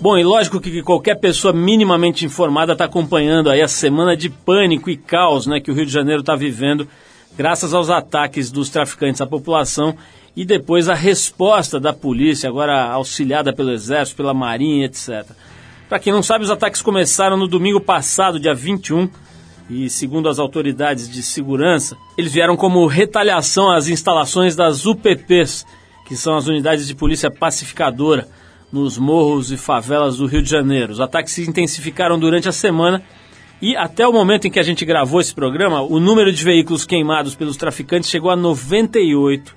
[0.00, 4.88] Bom, e lógico que qualquer pessoa minimamente informada está acompanhando aí a semana de pânico
[4.88, 6.88] e caos né, que o Rio de Janeiro está vivendo,
[7.36, 9.94] graças aos ataques dos traficantes à população
[10.34, 15.26] e depois a resposta da polícia, agora auxiliada pelo Exército, pela Marinha, etc.
[15.86, 19.06] Para quem não sabe, os ataques começaram no domingo passado, dia 21,
[19.68, 25.66] e segundo as autoridades de segurança, eles vieram como retaliação às instalações das UPPs,
[26.06, 28.26] que são as unidades de polícia pacificadora
[28.72, 30.92] nos morros e favelas do Rio de Janeiro.
[30.92, 33.02] Os ataques se intensificaram durante a semana
[33.60, 36.84] e até o momento em que a gente gravou esse programa, o número de veículos
[36.86, 39.54] queimados pelos traficantes chegou a 98.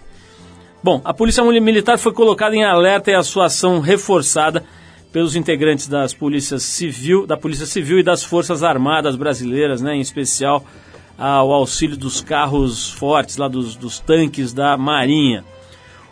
[0.83, 4.65] Bom, a Polícia Militar foi colocada em alerta e a sua ação reforçada
[5.13, 10.01] pelos integrantes das polícias civil, da Polícia Civil e das Forças Armadas brasileiras, né, em
[10.01, 10.65] especial
[11.17, 15.45] ao auxílio dos carros fortes, lá dos, dos tanques da Marinha.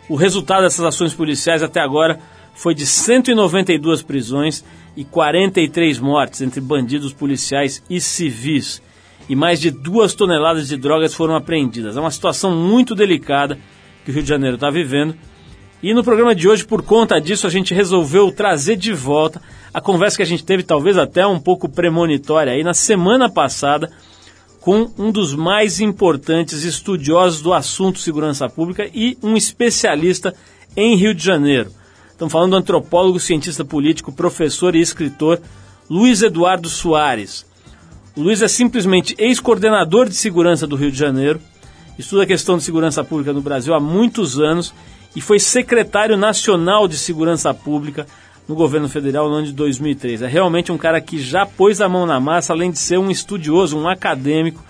[0.08, 2.18] O resultado dessas ações policiais até agora
[2.54, 4.64] foi de 192 prisões
[4.96, 8.82] e 43 mortes entre bandidos policiais e civis.
[9.28, 11.96] E mais de duas toneladas de drogas foram apreendidas.
[11.96, 13.58] É uma situação muito delicada
[14.04, 15.16] que o Rio de Janeiro está vivendo.
[15.82, 19.40] E no programa de hoje, por conta disso, a gente resolveu trazer de volta
[19.74, 23.90] a conversa que a gente teve, talvez até um pouco premonitória, aí na semana passada,
[24.60, 30.32] com um dos mais importantes estudiosos do assunto segurança pública e um especialista
[30.76, 31.72] em Rio de Janeiro.
[32.22, 35.40] Estamos falando do antropólogo, cientista político, professor e escritor
[35.90, 37.44] Luiz Eduardo Soares.
[38.16, 41.40] O Luiz é simplesmente ex-coordenador de segurança do Rio de Janeiro,
[41.98, 44.72] estuda a questão de segurança pública no Brasil há muitos anos
[45.16, 48.06] e foi secretário nacional de segurança pública
[48.46, 50.22] no governo federal no ano de 2003.
[50.22, 53.10] É realmente um cara que já pôs a mão na massa, além de ser um
[53.10, 54.62] estudioso, um acadêmico,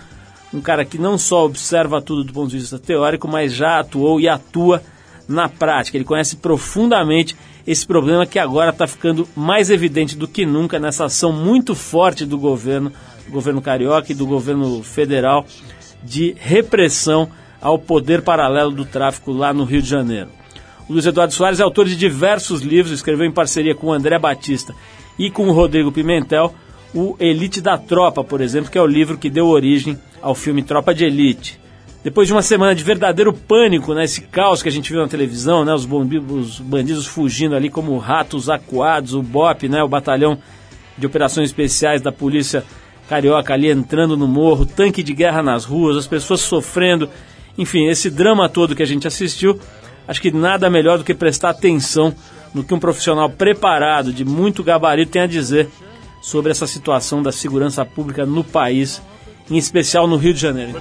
[0.55, 4.19] um cara que não só observa tudo do ponto de vista teórico, mas já atuou
[4.19, 4.83] e atua
[5.29, 5.97] na prática.
[5.97, 11.05] Ele conhece profundamente esse problema que agora está ficando mais evidente do que nunca nessa
[11.05, 12.93] ação muito forte do governo,
[13.27, 15.47] do governo carioca e do governo federal
[16.03, 17.29] de repressão
[17.61, 20.29] ao poder paralelo do tráfico lá no Rio de Janeiro.
[20.89, 24.19] O Luiz Eduardo Soares é autor de diversos livros, escreveu em parceria com o André
[24.19, 24.75] Batista
[25.17, 26.53] e com o Rodrigo Pimentel
[26.95, 30.63] o Elite da Tropa, por exemplo, que é o livro que deu origem ao filme
[30.63, 31.62] Tropa de Elite.
[32.05, 35.09] Depois de uma semana de verdadeiro pânico, né, esse caos que a gente viu na
[35.09, 40.37] televisão, né, os, os bandidos fugindo ali como ratos acuados, o BOP, né, o batalhão
[40.99, 42.65] de operações especiais da polícia
[43.09, 47.09] carioca ali entrando no morro, tanque de guerra nas ruas, as pessoas sofrendo,
[47.57, 49.61] enfim, esse drama todo que a gente assistiu,
[50.09, 52.13] acho que nada melhor do que prestar atenção
[52.53, 55.69] no que um profissional preparado, de muito gabarito, tem a dizer
[56.21, 59.01] sobre essa situação da segurança pública no país,
[59.49, 60.81] em especial no Rio de Janeiro.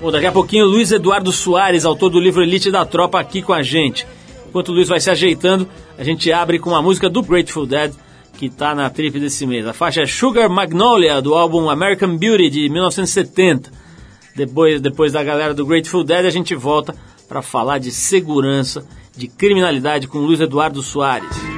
[0.00, 3.52] Bom, daqui a pouquinho Luiz Eduardo Soares, autor do livro Elite da Tropa, aqui com
[3.52, 4.06] a gente.
[4.46, 7.92] Enquanto o Luiz vai se ajeitando, a gente abre com uma música do Grateful Dead,
[8.36, 9.66] que está na trip desse mês.
[9.66, 13.70] A faixa é Sugar Magnolia, do álbum American Beauty, de 1970.
[14.36, 16.94] Depois, depois da galera do Grateful Dead, a gente volta
[17.28, 21.53] para falar de segurança, de criminalidade com Luiz Eduardo Soares.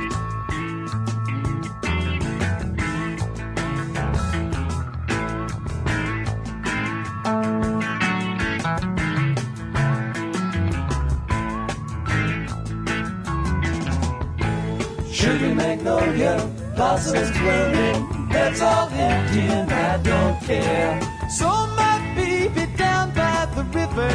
[16.76, 21.00] Blossoms blooming, that's all empty and I don't care.
[21.30, 24.10] So my baby down by the river,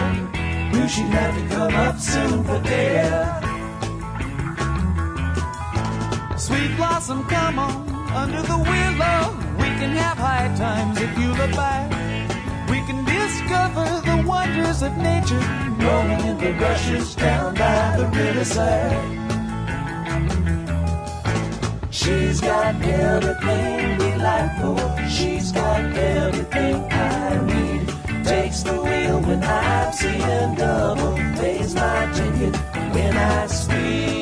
[0.71, 3.41] knew she'd have to come up soon for there.
[6.37, 9.21] Sweet blossom, come on, under the willow,
[9.57, 11.89] we can have high times if you look back.
[12.69, 15.43] We can discover the wonders of nature,
[15.85, 19.20] rolling in the rushes down by the riverside.
[22.03, 24.75] She's got everything delightful.
[25.07, 28.25] She's got everything I need.
[28.25, 31.13] Takes the wheel when I'm seeing double.
[31.39, 32.55] Pays my ticket
[32.91, 34.20] when I speak.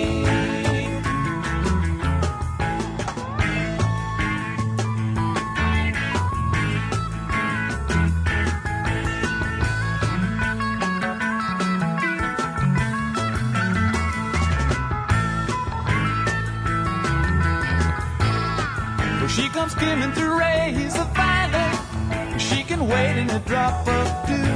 [19.59, 22.39] Comes skimming through rays of violet.
[22.39, 24.51] She can wait in a drop of dew.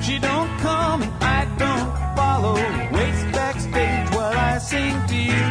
[0.00, 2.54] She don't come and I don't follow.
[2.94, 5.46] Waits backstage while I sing to you.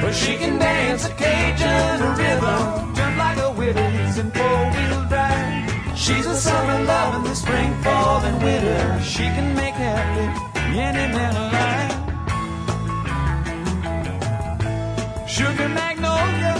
[0.00, 5.98] But she can dance a Cajun rhythm, jump like a Willis in four-wheel drive.
[5.98, 9.02] She's a summer love in the spring, fall, and winter.
[9.02, 10.26] She can make happy
[10.88, 11.97] any man alive.
[15.38, 16.54] Sugar magnolia,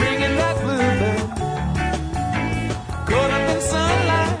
[0.00, 1.20] ringing that bluebell,
[3.04, 4.38] caught up in sunlight.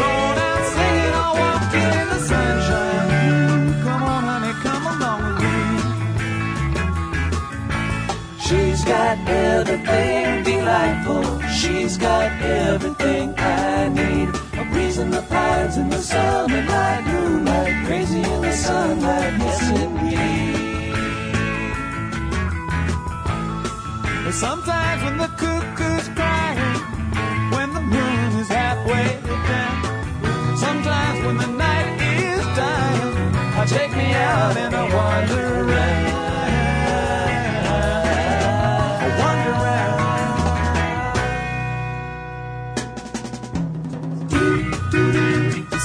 [0.00, 3.08] Going out singing or walking in the sunshine.
[3.30, 5.58] Mm, come on, honey, come along with me.
[8.40, 11.22] She's got everything delightful.
[11.48, 14.28] She's got everything I need.
[14.58, 19.70] A breeze in the pines in the summer night, moonlight, crazy in the sunlight, yes
[19.70, 20.55] indeed.
[24.36, 26.80] Sometimes when the cuckoo's crying,
[27.56, 29.08] when the moon is halfway
[29.48, 35.70] down, sometimes when the night is dying, I take me out and I wander.
[35.70, 36.06] I.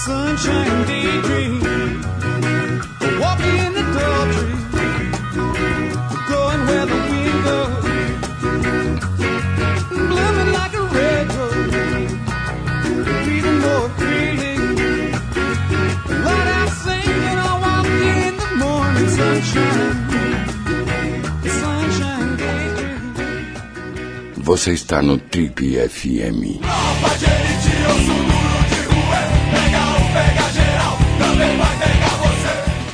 [0.06, 0.71] Sunshine
[24.52, 26.60] Você está no Trip FM.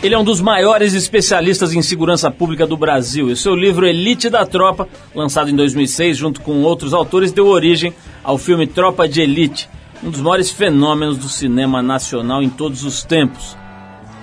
[0.04, 3.31] Ele é um dos maiores especialistas em segurança pública do Brasil.
[3.31, 7.92] E seu livro Elite da Tropa, lançado em 2006 junto com outros autores, deu origem
[8.24, 9.68] ao filme Tropa de Elite,
[10.04, 13.57] um dos maiores fenômenos do cinema nacional em todos os tempos.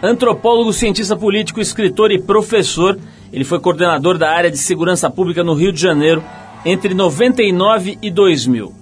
[0.01, 2.97] Antropólogo, cientista político, escritor e professor,
[3.33, 6.23] ele foi coordenador da área de segurança pública no Rio de Janeiro
[6.65, 8.73] entre 99 e 2000.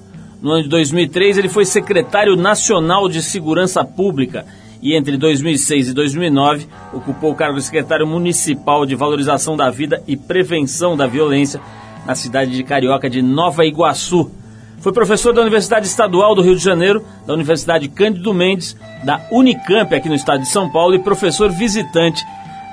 [0.40, 4.44] No ano de 2003, ele foi secretário nacional de segurança pública
[4.82, 10.02] e entre 2006 e 2009 ocupou o cargo de secretário municipal de valorização da vida
[10.08, 11.60] e prevenção da violência
[12.04, 14.30] na cidade de Carioca de Nova Iguaçu.
[14.78, 19.94] Foi professor da Universidade Estadual do Rio de Janeiro, da Universidade Cândido Mendes, da Unicamp
[19.94, 22.24] aqui no estado de São Paulo e professor visitante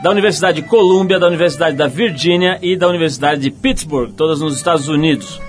[0.01, 4.55] da Universidade de Colômbia, da Universidade da Virgínia e da Universidade de Pittsburgh, todas nos
[4.55, 5.41] Estados Unidos.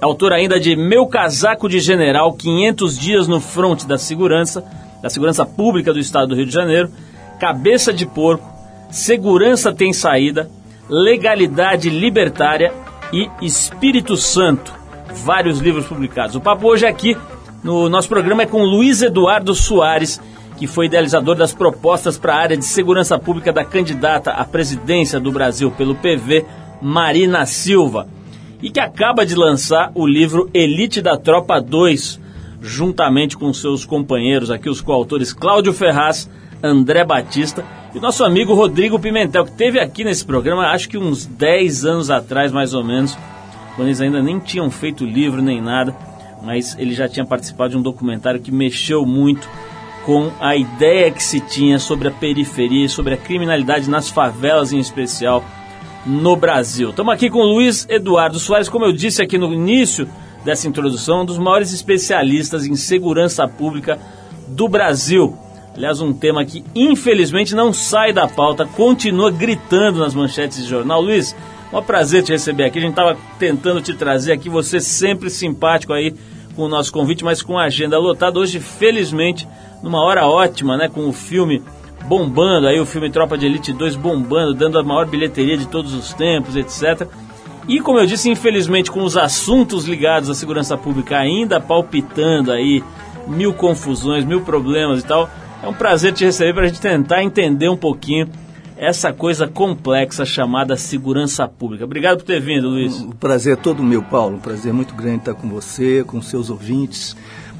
[0.00, 4.64] É autor ainda de Meu Casaco de General, 500 dias no fronte da segurança,
[5.02, 6.90] da segurança pública do estado do Rio de Janeiro,
[7.38, 8.56] Cabeça de Porco,
[8.90, 10.48] Segurança tem saída,
[10.88, 12.72] Legalidade libertária
[13.12, 14.72] e Espírito Santo.
[15.24, 16.36] Vários livros publicados.
[16.36, 17.16] O papo hoje aqui
[17.62, 20.20] no nosso programa é com Luiz Eduardo Soares,
[20.56, 25.20] que foi idealizador das propostas para a área de segurança pública da candidata à presidência
[25.20, 26.44] do Brasil pelo PV,
[26.80, 28.08] Marina Silva,
[28.62, 32.20] e que acaba de lançar o livro Elite da Tropa 2,
[32.60, 36.28] juntamente com seus companheiros aqui, os coautores Cláudio Ferraz,
[36.62, 37.64] André Batista
[37.94, 42.10] e nosso amigo Rodrigo Pimentel, que teve aqui nesse programa, acho que uns 10 anos
[42.10, 43.16] atrás, mais ou menos,
[43.74, 45.94] quando eles ainda nem tinham feito livro nem nada,
[46.42, 49.48] mas ele já tinha participado de um documentário que mexeu muito
[50.06, 54.72] com a ideia que se tinha sobre a periferia e sobre a criminalidade nas favelas
[54.72, 55.44] em especial
[56.06, 56.90] no Brasil.
[56.90, 60.08] Estamos aqui com Luiz Eduardo Soares, como eu disse aqui no início
[60.44, 63.98] dessa introdução, um dos maiores especialistas em segurança pública
[64.46, 65.36] do Brasil.
[65.74, 71.00] Aliás, um tema que infelizmente não sai da pauta, continua gritando nas manchetes de jornal.
[71.02, 71.34] Luiz,
[71.72, 72.78] é um prazer te receber aqui.
[72.78, 76.14] A gente estava tentando te trazer aqui, você sempre simpático aí
[76.54, 78.38] com o nosso convite, mas com a agenda lotada.
[78.38, 79.46] Hoje, felizmente,
[79.82, 80.88] numa hora ótima, né?
[80.88, 81.62] Com o filme
[82.06, 85.92] bombando, aí o filme Tropa de Elite 2 bombando, dando a maior bilheteria de todos
[85.92, 87.08] os tempos, etc.
[87.68, 92.82] E como eu disse, infelizmente, com os assuntos ligados à segurança pública ainda palpitando aí,
[93.26, 95.28] mil confusões, mil problemas e tal,
[95.62, 98.28] é um prazer te receber para a gente tentar entender um pouquinho
[98.76, 101.84] essa coisa complexa chamada segurança pública.
[101.84, 103.00] Obrigado por ter vindo, Luiz.
[103.00, 104.36] O prazer é todo meu, Paulo.
[104.36, 107.16] Um prazer muito grande estar com você, com seus ouvintes,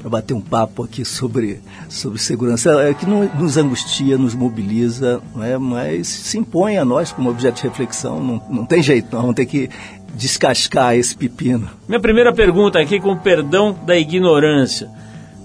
[0.07, 1.59] para bater um papo aqui sobre,
[1.89, 5.57] sobre segurança, é, que não, nos angustia, nos mobiliza, não é?
[5.57, 8.23] mas se impõe a nós como objeto de reflexão.
[8.23, 9.69] Não, não tem jeito, nós vamos ter que
[10.15, 11.69] descascar esse pepino.
[11.87, 14.89] Minha primeira pergunta aqui, com perdão da ignorância.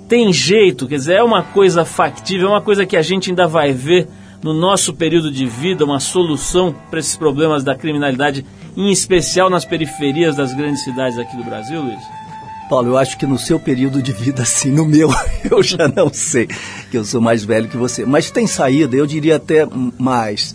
[0.09, 3.49] Tem jeito, quer dizer, é uma coisa factível, é uma coisa que a gente ainda
[3.49, 4.09] vai ver
[4.43, 8.45] no nosso período de vida, uma solução para esses problemas da criminalidade,
[8.77, 12.22] em especial nas periferias das grandes cidades aqui do Brasil, Luiz?
[12.73, 15.11] Paulo, eu acho que no seu período de vida, sim, no meu,
[15.45, 16.49] eu já não sei,
[16.91, 18.07] que eu sou mais velho que você.
[18.07, 20.55] Mas tem saída, eu diria até mais.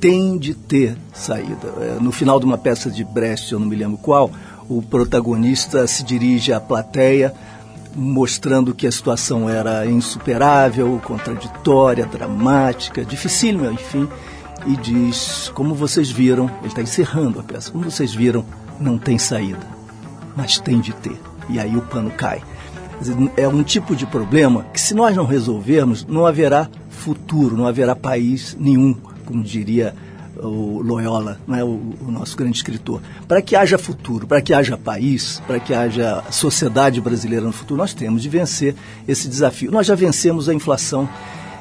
[0.00, 1.68] Tem de ter saída.
[1.78, 4.30] É, No final de uma peça de Brecht, eu não me lembro qual,
[4.66, 7.34] o protagonista se dirige à plateia
[7.94, 14.08] mostrando que a situação era insuperável, contraditória, dramática, dificílima, enfim,
[14.66, 18.42] e diz: como vocês viram, ele está encerrando a peça, como vocês viram,
[18.80, 19.66] não tem saída,
[20.34, 21.27] mas tem de ter.
[21.48, 22.42] E aí o pano cai.
[23.36, 27.94] É um tipo de problema que, se nós não resolvermos, não haverá futuro, não haverá
[27.94, 29.94] país nenhum, como diria
[30.36, 33.00] o Loyola, né, o, o nosso grande escritor.
[33.26, 37.78] Para que haja futuro, para que haja país, para que haja sociedade brasileira no futuro,
[37.78, 38.74] nós temos de vencer
[39.06, 39.70] esse desafio.
[39.70, 41.08] Nós já vencemos a inflação.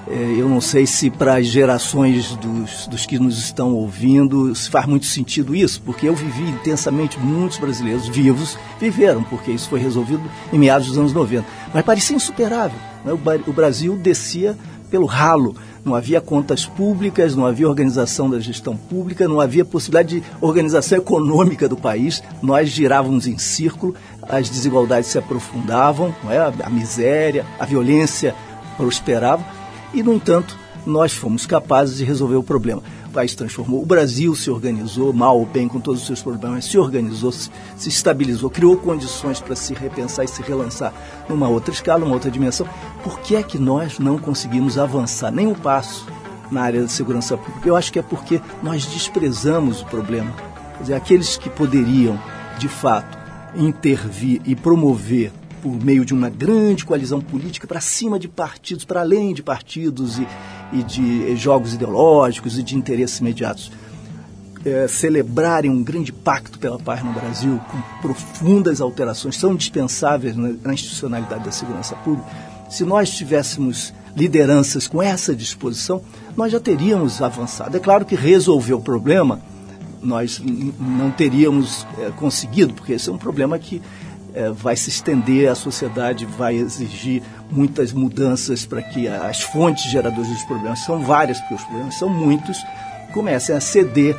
[0.10, 4.70] É, eu não sei se para as gerações dos, dos que nos estão ouvindo se
[4.70, 9.80] faz muito sentido isso, porque eu vivi intensamente, muitos brasileiros vivos viveram, porque isso foi
[9.80, 10.24] resolvido
[10.54, 11.46] em meados dos anos 90.
[11.74, 12.80] Mas parecia insuperável.
[13.04, 13.12] Né?
[13.12, 14.58] O, o Brasil descia
[14.90, 15.56] pelo ralo
[15.88, 20.98] não havia contas públicas, não havia organização da gestão pública, não havia possibilidade de organização
[20.98, 22.22] econômica do país.
[22.42, 26.40] Nós girávamos em círculo, as desigualdades se aprofundavam, é?
[26.62, 28.36] a miséria, a violência
[28.76, 29.57] prosperava.
[29.94, 32.84] E, no entanto, nós fomos capazes de resolver o problema
[33.18, 33.82] país transformou.
[33.82, 37.50] O Brasil se organizou, mal ou bem, com todos os seus problemas, se organizou, se,
[37.76, 40.94] se estabilizou, criou condições para se repensar e se relançar
[41.28, 42.70] numa outra escala, numa outra dimensão.
[43.04, 46.06] Por que é que nós não conseguimos avançar nem um passo
[46.52, 47.68] na área da segurança pública?
[47.68, 50.32] Eu acho que é porque nós desprezamos o problema.
[50.76, 52.20] Quer dizer, aqueles que poderiam,
[52.60, 53.18] de fato,
[53.56, 55.32] intervir e promover
[55.68, 60.18] por meio de uma grande coalizão política para cima de partidos, para além de partidos
[60.18, 60.28] e,
[60.72, 63.70] e de jogos ideológicos e de interesses imediatos.
[64.66, 70.54] É, celebrarem um grande pacto pela paz no Brasil, com profundas alterações, são indispensáveis na,
[70.64, 72.30] na institucionalidade da segurança pública.
[72.70, 76.02] Se nós tivéssemos lideranças com essa disposição,
[76.36, 77.76] nós já teríamos avançado.
[77.76, 79.42] É claro que resolver o problema
[80.02, 80.42] nós
[80.80, 83.82] não teríamos é, conseguido, porque esse é um problema que
[84.38, 90.28] é, vai se estender, a sociedade vai exigir muitas mudanças para que as fontes geradoras
[90.28, 92.64] dos problemas, são várias, porque os problemas são muitos,
[93.14, 94.16] comecem a ceder,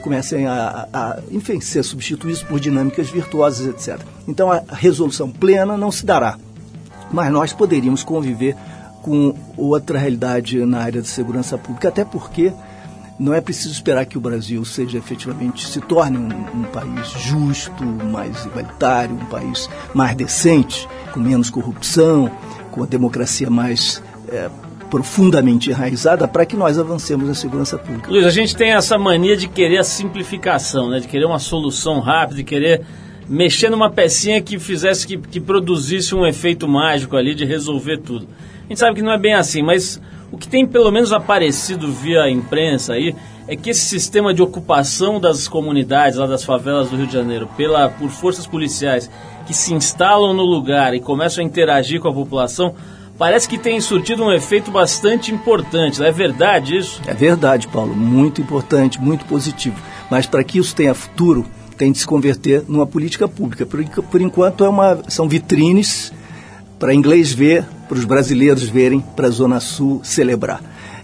[0.00, 4.00] comecem a, a, enfim, ser substituídos por dinâmicas virtuosas, etc.
[4.26, 6.38] Então a resolução plena não se dará,
[7.10, 8.56] mas nós poderíamos conviver
[9.02, 12.52] com outra realidade na área de segurança pública, até porque
[13.18, 17.84] não é preciso esperar que o Brasil seja efetivamente se torne um, um, país justo,
[17.84, 22.30] mais igualitário, um país mais decente, com menos corrupção,
[22.70, 24.48] com a democracia mais é,
[24.90, 28.10] profundamente enraizada, para que nós avancemos na segurança pública.
[28.10, 31.00] Luiz, a gente tem essa mania de querer a simplificação, né?
[31.00, 32.82] de querer uma solução rápida, de querer
[33.28, 38.26] mexer numa pecinha que fizesse que, que produzisse um efeito mágico ali de resolver tudo.
[38.64, 40.00] A gente sabe que não é bem assim, mas
[40.32, 43.14] o que tem pelo menos aparecido via imprensa aí
[43.46, 47.48] é que esse sistema de ocupação das comunidades lá das favelas do Rio de Janeiro
[47.56, 49.10] pela, por forças policiais
[49.46, 52.74] que se instalam no lugar e começam a interagir com a população
[53.18, 56.02] parece que tem surtido um efeito bastante importante.
[56.02, 57.00] É verdade isso?
[57.06, 57.94] É verdade, Paulo.
[57.94, 59.76] Muito importante, muito positivo.
[60.10, 61.44] Mas para que isso tenha futuro,
[61.76, 63.66] tem de se converter numa política pública.
[63.66, 66.12] Por, por enquanto é uma, são vitrines
[66.82, 70.60] para inglês ver, para os brasileiros verem, para a Zona Sul celebrar.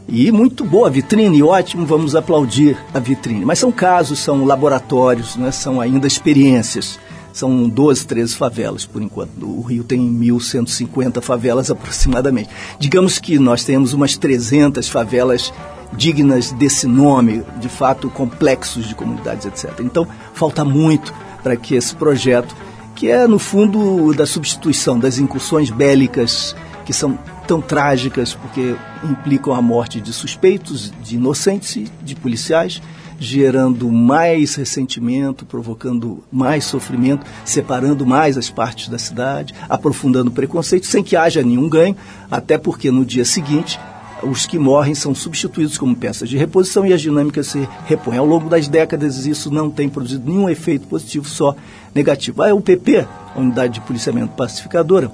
[0.08, 3.44] E muito boa a vitrine, ótimo, vamos aplaudir a vitrine.
[3.44, 6.98] Mas são casos, são laboratórios, né, são ainda experiências.
[7.32, 9.44] São 12, 13 favelas, por enquanto.
[9.44, 12.50] O Rio tem 1.150 favelas aproximadamente.
[12.80, 15.52] Digamos que nós temos umas 300 favelas
[15.92, 19.78] dignas desse nome, de fato complexos de comunidades, etc.
[19.78, 22.52] Então, falta muito para que esse projeto
[22.98, 28.74] que é, no fundo, da substituição das incursões bélicas que são tão trágicas porque
[29.04, 32.82] implicam a morte de suspeitos, de inocentes e de policiais,
[33.20, 40.88] gerando mais ressentimento, provocando mais sofrimento, separando mais as partes da cidade, aprofundando o preconceito,
[40.88, 41.96] sem que haja nenhum ganho,
[42.28, 43.78] até porque no dia seguinte
[44.22, 48.18] os que morrem são substituídos como peças de reposição e as dinâmicas se repõem.
[48.18, 51.54] Ao longo das décadas, isso não tem produzido nenhum efeito positivo, só
[51.94, 52.42] negativo.
[52.42, 55.10] A UPP, a Unidade de Policiamento Pacificadora,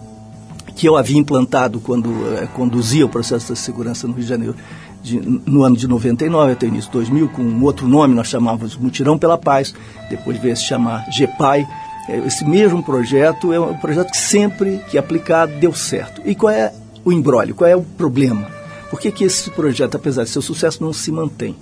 [0.75, 4.56] que eu havia implantado quando eh, conduzia o processo da segurança no Rio de Janeiro
[5.02, 8.28] de, no ano de 99 até o início de 2000, com um outro nome, nós
[8.28, 9.75] chamávamos Mutirão pela Paz,
[10.08, 11.66] depois veio se chamar GEPAI.
[12.08, 16.23] Eh, esse mesmo projeto é um projeto que sempre que aplicado deu certo.
[16.25, 16.73] E qual é
[17.04, 17.54] o embrólio?
[17.54, 18.53] Qual é o problema?
[18.94, 21.56] Por que, que esse projeto, apesar de seu sucesso, não se mantém?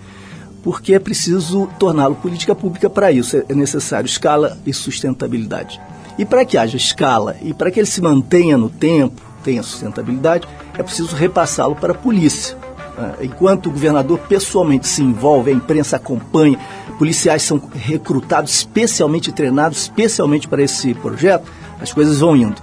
[0.62, 3.42] Porque é preciso torná-lo política pública para isso.
[3.48, 5.80] É necessário escala e sustentabilidade.
[6.18, 10.46] E para que haja escala e para que ele se mantenha no tempo, tenha sustentabilidade,
[10.76, 12.54] é preciso repassá-lo para a polícia.
[12.98, 16.58] Ah, enquanto o governador pessoalmente se envolve, a imprensa acompanha,
[16.98, 22.60] policiais são recrutados especialmente treinados especialmente para esse projeto, as coisas vão indo.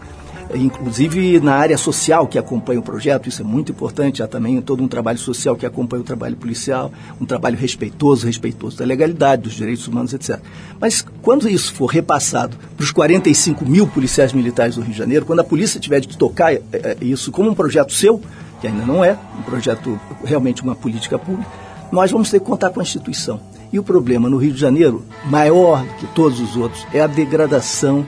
[0.55, 4.83] Inclusive na área social que acompanha o projeto, isso é muito importante, há também todo
[4.83, 9.53] um trabalho social que acompanha o trabalho policial, um trabalho respeitoso, respeitoso da legalidade, dos
[9.53, 10.39] direitos humanos, etc.
[10.79, 15.25] Mas quando isso for repassado para os 45 mil policiais militares do Rio de Janeiro,
[15.25, 18.21] quando a polícia tiver de tocar é, é, isso como um projeto seu,
[18.59, 21.49] que ainda não é um projeto, realmente uma política pública,
[21.91, 23.39] nós vamos ter que contar com a instituição.
[23.71, 28.05] E o problema no Rio de Janeiro, maior que todos os outros, é a degradação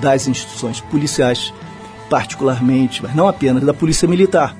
[0.00, 1.52] das instituições policiais,
[2.12, 4.54] particularmente, mas não apenas da Polícia Militar.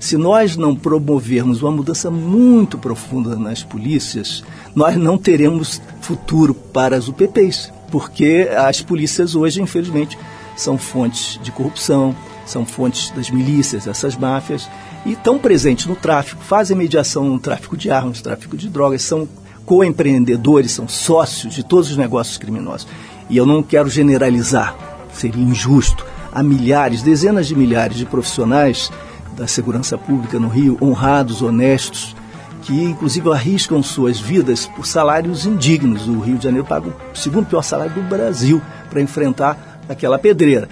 [0.00, 4.42] Se nós não promovermos uma mudança muito profunda nas polícias,
[4.74, 10.18] nós não teremos futuro para as UPPs, porque as polícias hoje, infelizmente,
[10.56, 12.12] são fontes de corrupção,
[12.44, 14.68] são fontes das milícias, essas máfias,
[15.04, 19.28] e estão presentes no tráfico, fazem mediação no tráfico de armas, tráfico de drogas, são
[19.64, 22.88] co-empreendedores, são sócios de todos os negócios criminosos.
[23.30, 24.76] E eu não quero generalizar,
[25.12, 26.04] seria injusto.
[26.36, 28.92] Há milhares, dezenas de milhares de profissionais
[29.38, 32.14] da segurança pública no Rio, honrados, honestos,
[32.60, 36.06] que inclusive arriscam suas vidas por salários indignos.
[36.06, 40.68] O Rio de Janeiro paga o segundo pior salário do Brasil para enfrentar aquela pedreira.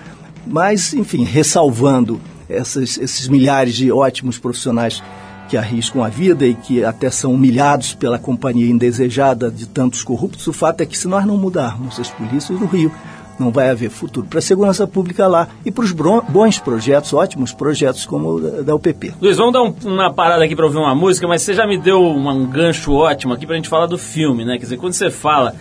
[0.47, 5.03] Mas, enfim, ressalvando essas, esses milhares de ótimos profissionais
[5.49, 10.47] que arriscam a vida e que até são humilhados pela companhia indesejada de tantos corruptos,
[10.47, 12.93] o fato é que se nós não mudarmos as polícias do Rio,
[13.39, 17.53] não vai haver futuro para a segurança pública lá e para os bons projetos, ótimos
[17.53, 19.15] projetos como o da, UPP.
[19.21, 21.79] Luiz, vamos dar um, uma parada aqui para ouvir uma música, mas você já me
[21.79, 24.57] deu um, um gancho ótimo aqui para a gente falar do filme, né?
[24.57, 25.55] Quer dizer, quando você fala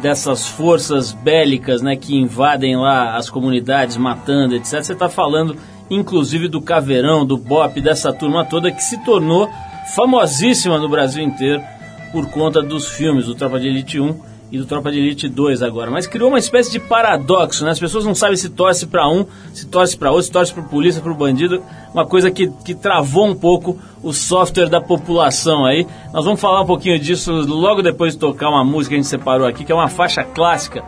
[0.00, 5.56] dessas forças bélicas, né, que invadem lá as comunidades, matando, etc., você está falando
[5.90, 9.50] inclusive do Caveirão, do Bop, dessa turma toda que se tornou
[9.94, 11.60] famosíssima no Brasil inteiro
[12.12, 15.62] por conta dos filmes do Tropa de Elite 1 e do Tropa de Elite 2
[15.62, 15.90] agora.
[15.90, 17.70] Mas criou uma espécie de paradoxo, né?
[17.70, 20.62] As pessoas não sabem se torce para um, se torce para outro, se torce para
[20.64, 21.62] polícia, para o bandido.
[21.94, 25.86] Uma coisa que, que travou um pouco o software da população aí.
[26.12, 29.10] Nós vamos falar um pouquinho disso logo depois de tocar uma música que a gente
[29.10, 30.82] separou aqui, que é uma faixa clássica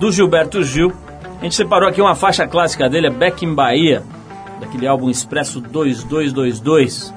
[0.00, 0.92] do Gilberto Gil.
[1.40, 4.02] A gente separou aqui uma faixa clássica dele, é Back in Bahia
[4.60, 7.12] daquele álbum Expresso 2222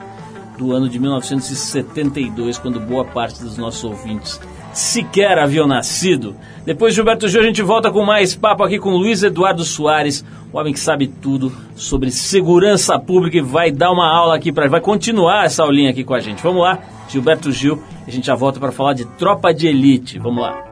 [0.58, 4.40] do ano de 1972, quando boa parte dos nossos ouvintes
[4.78, 6.36] sequer haviam nascido.
[6.64, 10.24] Depois de Gilberto Gil, a gente volta com mais papo aqui com Luiz Eduardo Soares,
[10.54, 14.70] o homem que sabe tudo sobre segurança pública e vai dar uma aula aqui para
[14.70, 16.44] vai continuar essa aulinha aqui com a gente.
[16.44, 20.20] Vamos lá, Gilberto Gil, a gente já volta para falar de Tropa de Elite.
[20.20, 20.67] Vamos lá.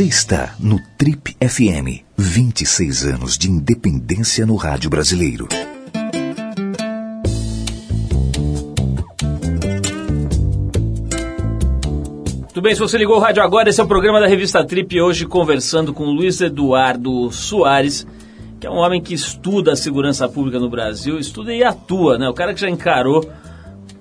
[0.00, 2.06] Você está no Trip FM.
[2.16, 5.46] 26 anos de independência no rádio brasileiro.
[12.48, 14.98] Tudo bem, se você ligou o rádio agora, esse é o programa da revista Trip,
[14.98, 18.06] hoje conversando com Luiz Eduardo Soares,
[18.58, 22.26] que é um homem que estuda a segurança pública no Brasil, estuda e atua, né?
[22.26, 23.30] O cara que já encarou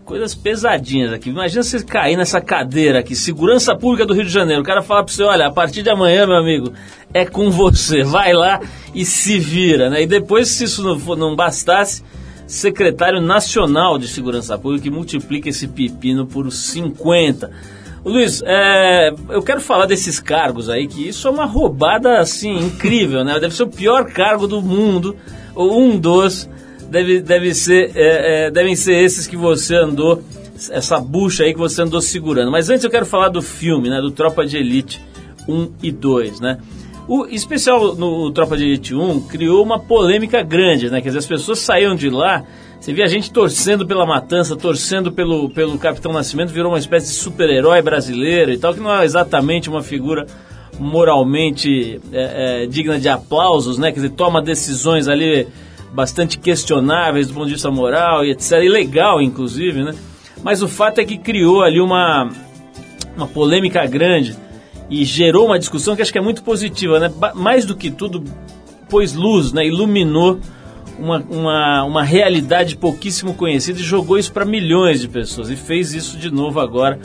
[0.10, 1.30] coisas pesadinhas aqui.
[1.30, 4.64] Imagina você cair nessa cadeira aqui, segurança pública do Rio de Janeiro.
[4.64, 6.74] O cara fala pra você, olha, a partir de amanhã, meu amigo,
[7.14, 8.02] é com você.
[8.04, 8.60] Vai lá
[8.94, 10.02] e se vira, né?
[10.02, 12.04] E depois, se isso não, for, não bastasse,
[12.48, 17.52] secretário nacional de segurança pública que multiplica esse pepino por 50.
[18.04, 22.58] Ô, Luiz, é, eu quero falar desses cargos aí, que isso é uma roubada, assim,
[22.58, 23.40] incrível, né?
[23.40, 25.16] Deve ser o pior cargo do mundo,
[25.54, 26.50] ou um dos,
[26.90, 30.22] deve, deve ser, é, é, devem ser esses que você andou,
[30.72, 32.52] essa bucha aí que você andou segurando.
[32.52, 34.02] Mas antes eu quero falar do filme, né?
[34.02, 35.02] Do Tropa de Elite
[35.48, 36.58] 1 e 2, né?
[37.08, 41.02] O especial no Tropa de Elite 1 criou uma polêmica grande, né?
[41.02, 42.44] Quer dizer, as pessoas saíam de lá,
[42.80, 47.08] você via a gente torcendo pela matança, torcendo pelo, pelo Capitão Nascimento, virou uma espécie
[47.08, 50.28] de super-herói brasileiro e tal, que não é exatamente uma figura
[50.78, 53.92] moralmente é, é, digna de aplausos, né?
[53.92, 55.48] Quer dizer, toma decisões ali
[55.94, 58.64] bastante questionáveis do ponto de vista moral e etc.
[58.64, 59.96] Ilegal, inclusive, né?
[60.44, 62.30] Mas o fato é que criou ali uma,
[63.16, 64.36] uma polêmica grande
[64.90, 67.12] e gerou uma discussão que acho que é muito positiva, né?
[67.36, 68.24] Mais do que tudo,
[68.90, 69.66] pôs luz, né?
[69.66, 70.40] Iluminou
[70.98, 75.50] uma, uma, uma realidade pouquíssimo conhecida e jogou isso para milhões de pessoas.
[75.50, 77.00] E fez isso de novo agora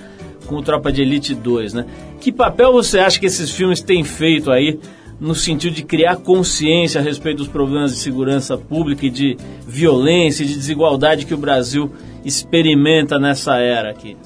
[0.46, 1.86] com o Tropa de Elite 2, né?
[2.20, 4.78] Que papel você acha que esses filmes têm feito aí
[5.20, 10.42] no sentido de criar consciência a respeito dos problemas de segurança pública e de violência
[10.42, 11.90] e de desigualdade que o Brasil
[12.24, 14.16] experimenta nessa era aqui?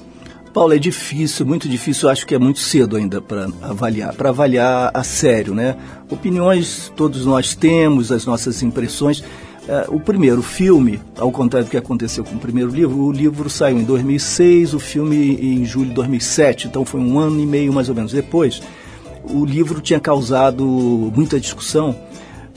[0.53, 4.91] Paulo, é difícil, muito difícil, acho que é muito cedo ainda para avaliar, para avaliar
[4.93, 5.75] a sério, né?
[6.09, 9.23] Opiniões todos nós temos, as nossas impressões.
[9.67, 13.47] É, o primeiro filme, ao contrário do que aconteceu com o primeiro livro, o livro
[13.49, 17.71] saiu em 2006, o filme em julho de 2007, então foi um ano e meio
[17.71, 18.61] mais ou menos depois.
[19.29, 20.65] O livro tinha causado
[21.15, 21.95] muita discussão,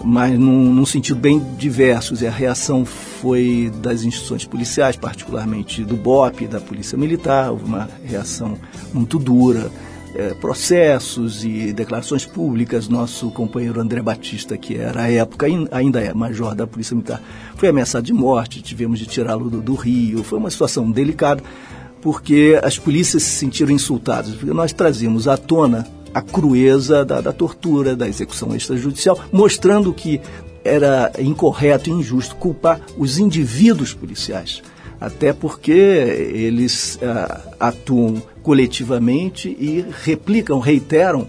[0.05, 2.15] mas num, num sentido bem diverso.
[2.23, 7.89] E a reação foi das instituições policiais, particularmente do BOP, da Polícia Militar, houve uma
[8.05, 8.57] reação
[8.93, 9.71] muito dura.
[10.15, 12.87] É, processos e declarações públicas.
[12.87, 17.19] Nosso companheiro André Batista, que era à época, ain- ainda é major da Polícia Militar,
[17.57, 20.23] foi ameaçado de morte, tivemos de tirá-lo do, do Rio.
[20.23, 21.43] Foi uma situação delicada,
[22.03, 27.33] porque as polícias se sentiram insultadas, porque nós trazíamos à tona a crueza da, da
[27.33, 30.21] tortura, da execução extrajudicial, mostrando que
[30.65, 34.63] era incorreto e injusto culpar os indivíduos policiais,
[35.01, 41.27] até porque eles ah, atuam coletivamente e replicam, reiteram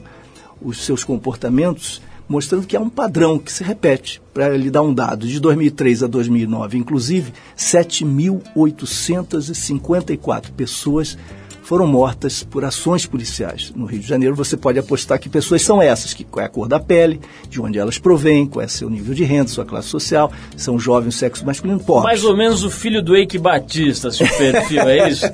[0.62, 4.20] os seus comportamentos, mostrando que há um padrão que se repete.
[4.34, 11.18] Para lhe dar um dado, de 2003 a 2009, inclusive, 7.854 pessoas
[11.64, 13.72] foram mortas por ações policiais.
[13.76, 16.50] No Rio de Janeiro, você pode apostar que pessoas são essas, que qual é a
[16.50, 19.88] cor da pele, de onde elas provêm, qual é seu nível de renda, sua classe
[19.88, 22.04] social, são jovens, sexo masculino, pobres.
[22.04, 25.26] Mais ou menos o filho do Eike Batista, se o perfil é isso?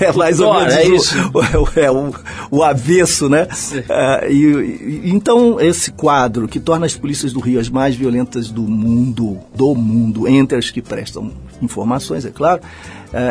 [0.00, 1.14] É mais ou Dora, menos é isso?
[1.32, 2.14] O, é o,
[2.50, 3.46] o avesso, né?
[3.88, 8.50] Ah, e, e- então, esse quadro que torna as polícias do Rio as mais violentas
[8.50, 12.60] do mundo, do mundo, entre as que prestam informações, é claro,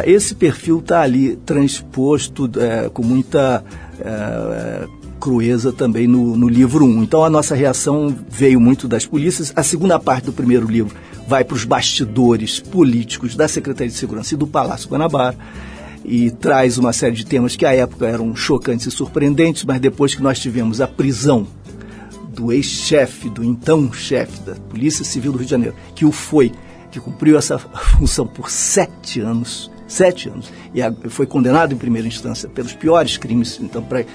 [0.05, 3.63] esse perfil está ali transposto eh, com muita
[3.99, 4.87] eh,
[5.19, 7.03] crueza também no, no livro 1.
[7.03, 9.53] Então, a nossa reação veio muito das polícias.
[9.55, 10.95] A segunda parte do primeiro livro
[11.27, 15.37] vai para os bastidores políticos da Secretaria de Segurança e do Palácio Guanabara
[16.03, 20.15] e traz uma série de temas que à época eram chocantes e surpreendentes, mas depois
[20.15, 21.47] que nós tivemos a prisão
[22.33, 26.51] do ex-chefe, do então chefe da Polícia Civil do Rio de Janeiro, que o foi,
[26.91, 27.57] que cumpriu essa
[27.97, 33.59] função por sete anos, sete anos, e foi condenado em primeira instância pelos piores crimes,
[33.61, 34.05] então para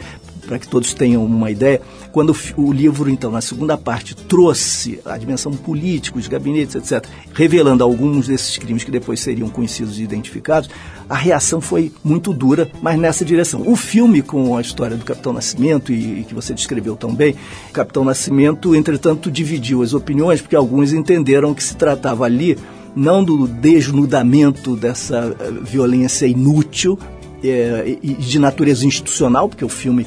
[0.46, 1.80] para que todos tenham uma ideia,
[2.12, 7.04] quando o livro, então, na segunda parte, trouxe a dimensão política, os gabinetes, etc.,
[7.34, 10.70] revelando alguns desses crimes que depois seriam conhecidos e identificados,
[11.08, 13.62] a reação foi muito dura, mas nessa direção.
[13.66, 17.34] O filme com a história do Capitão Nascimento, e, e que você descreveu tão bem,
[17.72, 22.56] Capitão Nascimento, entretanto, dividiu as opiniões, porque alguns entenderam que se tratava ali
[22.94, 26.98] não do desnudamento dessa eh, violência inútil
[27.42, 30.06] e e de natureza institucional, porque o filme,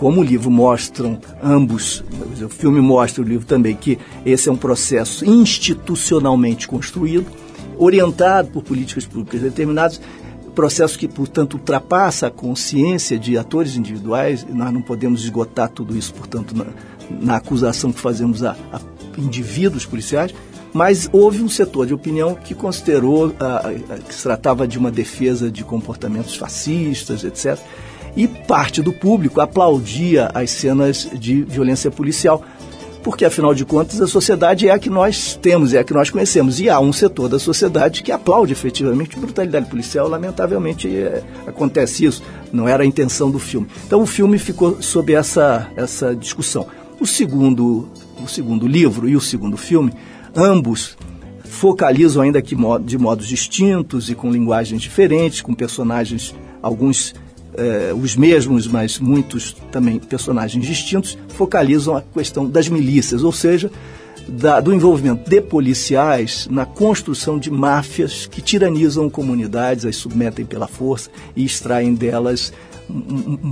[0.00, 2.02] como o livro mostram ambos,
[2.42, 7.26] o filme mostra o livro também que esse é um processo institucionalmente construído,
[7.76, 10.00] orientado por políticas públicas determinadas,
[10.54, 16.14] processo que, portanto, ultrapassa a consciência de atores individuais, nós não podemos esgotar tudo isso,
[16.14, 16.64] portanto, na,
[17.10, 18.80] na acusação que fazemos a, a
[19.18, 20.34] indivíduos policiais,
[20.72, 24.90] mas houve um setor de opinião que considerou ah, ah, que se tratava de uma
[24.90, 27.58] defesa de comportamentos fascistas, etc.
[28.16, 32.42] E parte do público aplaudia as cenas de violência policial,
[33.02, 36.10] porque afinal de contas a sociedade é a que nós temos, é a que nós
[36.10, 36.60] conhecemos.
[36.60, 42.22] E há um setor da sociedade que aplaude efetivamente brutalidade policial, lamentavelmente é, acontece isso,
[42.52, 43.68] não era a intenção do filme.
[43.86, 46.66] Então o filme ficou sob essa, essa discussão.
[47.00, 47.88] O segundo,
[48.22, 49.92] o segundo livro e o segundo filme,
[50.36, 50.96] ambos
[51.44, 57.14] focalizam ainda que de modos distintos e com linguagens diferentes, com personagens, alguns
[57.56, 63.70] eh, os mesmos, mas muitos também personagens distintos, focalizam a questão das milícias, ou seja,
[64.28, 70.68] da- do envolvimento de policiais na construção de máfias que tiranizam comunidades, as submetem pela
[70.68, 72.52] força e extraem delas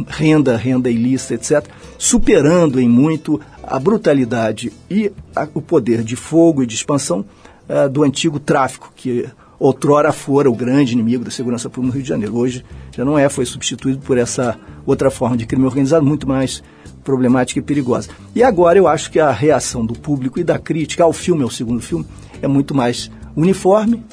[0.09, 6.63] renda, renda ilícita, etc., superando em muito a brutalidade e a- o poder de fogo
[6.63, 7.25] e de expansão
[7.69, 9.27] eh, do antigo tráfico, que
[9.59, 12.37] outrora fora o grande inimigo da segurança pública no Rio de Janeiro.
[12.37, 16.63] Hoje já não é, foi substituído por essa outra forma de crime organizado, muito mais
[17.03, 18.11] problemática e perigosa.
[18.35, 21.51] E agora eu acho que a reação do público e da crítica ao filme, ao
[21.51, 22.07] segundo filme,
[22.41, 24.05] é muito mais uniforme,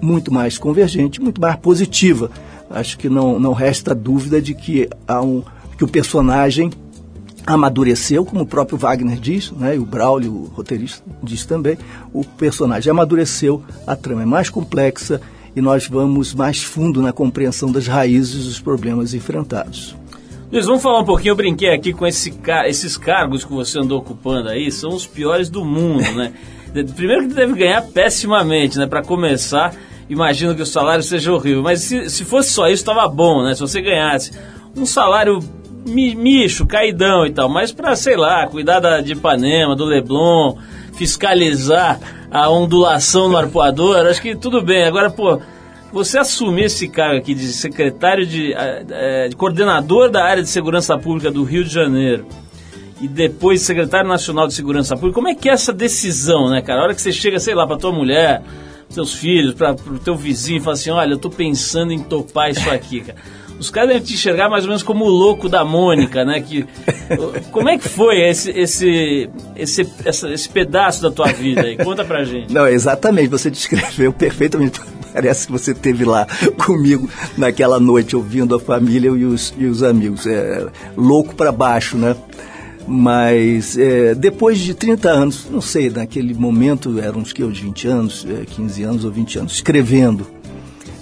[0.00, 2.30] muito mais convergente, muito mais positiva.
[2.70, 5.42] Acho que não, não resta dúvida de que há um
[5.76, 6.70] que o personagem
[7.54, 11.78] amadureceu, como o próprio Wagner diz, né, e o Braulio, o roteirista, diz também,
[12.12, 15.20] o personagem amadureceu, a trama é mais complexa
[15.56, 19.96] e nós vamos mais fundo na compreensão das raízes dos problemas enfrentados.
[20.52, 21.32] Luiz, vamos falar um pouquinho.
[21.32, 22.32] Eu brinquei aqui com esse
[22.66, 26.32] esses cargos que você andou ocupando aí, são os piores do mundo, né?
[26.94, 28.86] Primeiro que deve ganhar pessimamente, né?
[28.86, 29.74] Para começar,
[30.08, 31.62] imagino que o salário seja horrível.
[31.62, 33.54] Mas se, se fosse só isso, estava bom, né?
[33.54, 34.32] Se você ganhasse
[34.74, 35.40] um salário
[35.88, 40.56] micho, caidão e tal, mas para, sei lá, cuidar da, de Ipanema, do Leblon,
[40.94, 41.98] fiscalizar
[42.30, 44.84] a ondulação no arpoador, acho que tudo bem.
[44.84, 45.40] Agora, pô,
[45.92, 50.48] você assumir esse cargo aqui de secretário de, eh, eh, de coordenador da área de
[50.48, 52.26] segurança pública do Rio de Janeiro
[53.00, 56.80] e depois secretário nacional de segurança pública, como é que é essa decisão, né, cara?
[56.80, 58.42] A hora que você chega, sei lá, pra tua mulher,
[58.90, 62.50] seus filhos, para pro teu vizinho e fala assim, olha, eu tô pensando em topar
[62.50, 63.18] isso aqui, cara.
[63.58, 66.40] Os caras devem te enxergar mais ou menos como o louco da Mônica, né?
[66.40, 66.64] Que,
[67.50, 71.76] como é que foi esse, esse, esse, essa- esse pedaço da tua vida aí?
[71.76, 72.52] Conta pra gente.
[72.52, 74.80] Não, exatamente, você descreveu perfeitamente.
[75.12, 76.26] Parece que você esteve lá
[76.64, 80.26] comigo naquela noite, ouvindo a família e os, e os amigos.
[80.26, 80.66] É,
[80.96, 82.14] louco para baixo, né?
[82.86, 87.86] Mas é, depois de 30 anos, não sei, naquele momento eram uns que, uns 20
[87.88, 90.26] anos, é, 15 anos ou 20 anos, escrevendo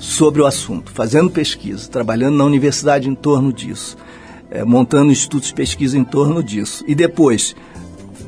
[0.06, 3.96] sobre o assunto, fazendo pesquisa, trabalhando na universidade em torno disso,
[4.48, 6.84] é, montando institutos de pesquisa em torno disso.
[6.86, 7.56] E depois,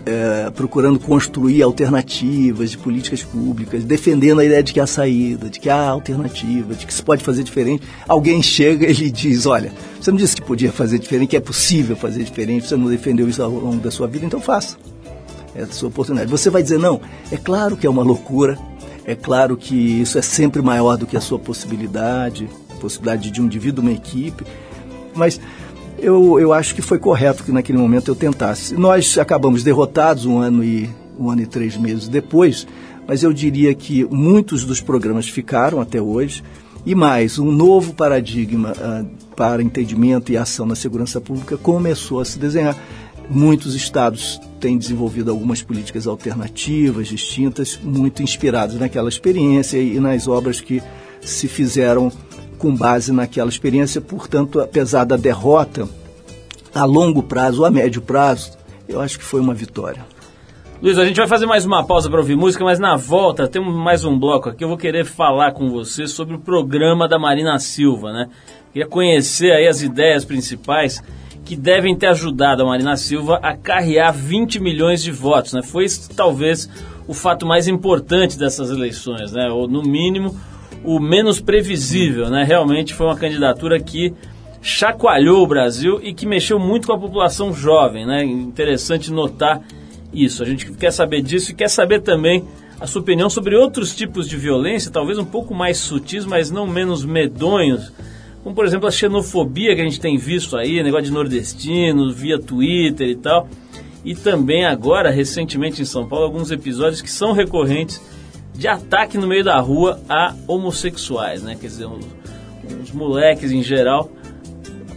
[0.05, 5.61] é, procurando construir alternativas de políticas públicas, defendendo a ideia de que há saída, de
[5.61, 7.87] que há alternativa, de que se pode fazer diferente.
[8.09, 11.41] Alguém chega e lhe diz: Olha, você não disse que podia fazer diferente, que é
[11.41, 14.77] possível fazer diferente, você não defendeu isso ao longo da sua vida, então faça.
[15.55, 16.29] É a sua oportunidade.
[16.29, 18.59] Você vai dizer: Não, é claro que é uma loucura,
[19.09, 23.41] é claro que isso é sempre maior do que a sua possibilidade, a possibilidade de
[23.41, 24.45] um indivíduo, uma equipe,
[25.15, 25.41] mas
[25.99, 28.75] eu, eu acho que foi correto que naquele momento eu tentasse.
[28.75, 32.67] Nós acabamos derrotados um ano e um ano e três meses depois,
[33.07, 36.45] mas eu diria que muitos dos programas ficaram até hoje.
[36.85, 42.27] E mais, um novo paradigma uh, para entendimento e ação na segurança pública começou a
[42.27, 42.77] se desenhar.
[43.31, 50.61] Muitos estados têm desenvolvido algumas políticas alternativas, distintas, muito inspiradas naquela experiência e nas obras
[50.61, 50.83] que
[51.21, 52.11] se fizeram
[52.59, 54.01] com base naquela experiência.
[54.01, 55.89] Portanto, apesar da derrota,
[56.75, 58.53] a longo prazo a médio prazo,
[58.89, 60.05] eu acho que foi uma vitória.
[60.81, 63.75] Luiz, a gente vai fazer mais uma pausa para ouvir música, mas na volta temos
[63.75, 64.63] mais um bloco aqui.
[64.63, 68.31] Eu vou querer falar com você sobre o programa da Marina Silva, né?
[68.73, 71.03] Queria conhecer aí as ideias principais
[71.49, 75.63] que devem ter ajudado a Marina Silva a carrear 20 milhões de votos, né?
[75.63, 76.69] Foi talvez
[77.07, 79.49] o fato mais importante dessas eleições, né?
[79.49, 80.39] Ou no mínimo
[80.85, 82.45] o menos previsível, né?
[82.45, 84.13] Realmente foi uma candidatura que
[84.61, 88.23] chacoalhou o Brasil e que mexeu muito com a população jovem, né?
[88.23, 89.63] Interessante notar
[90.13, 90.43] isso.
[90.43, 92.45] A gente quer saber disso e quer saber também
[92.79, 96.67] a sua opinião sobre outros tipos de violência, talvez um pouco mais sutis, mas não
[96.67, 97.91] menos medonhos,
[98.43, 102.39] como por exemplo a xenofobia que a gente tem visto aí, negócio de nordestino, via
[102.39, 103.49] Twitter e tal.
[104.05, 108.01] E também agora, recentemente em São Paulo, alguns episódios que são recorrentes
[108.55, 111.57] de ataque no meio da rua a homossexuais, né?
[111.61, 112.07] Quer dizer, os,
[112.83, 114.11] os moleques em geral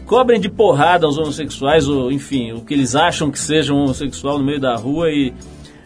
[0.06, 4.38] cobrem de porrada aos homossexuais, ou enfim, o que eles acham que seja um homossexual
[4.38, 5.34] no meio da rua e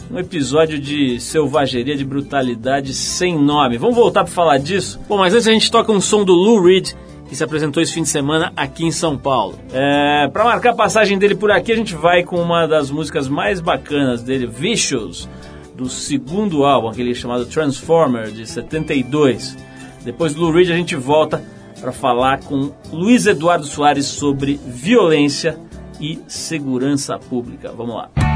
[0.10, 3.78] um episódio de selvageria, de brutalidade sem nome.
[3.78, 5.00] Vamos voltar para falar disso?
[5.08, 6.94] Bom, mas antes a gente toca um som do Lou Reed,
[7.28, 9.58] que se apresentou esse fim de semana aqui em São Paulo.
[9.74, 13.28] É, para marcar a passagem dele por aqui, a gente vai com uma das músicas
[13.28, 15.28] mais bacanas dele, Vicious,
[15.76, 19.58] do segundo álbum, aquele chamado Transformer, de 72.
[20.04, 21.44] Depois do Lou Reed a gente volta
[21.80, 25.58] para falar com Luiz Eduardo Soares sobre violência
[26.00, 27.72] e segurança pública.
[27.72, 28.35] Vamos lá.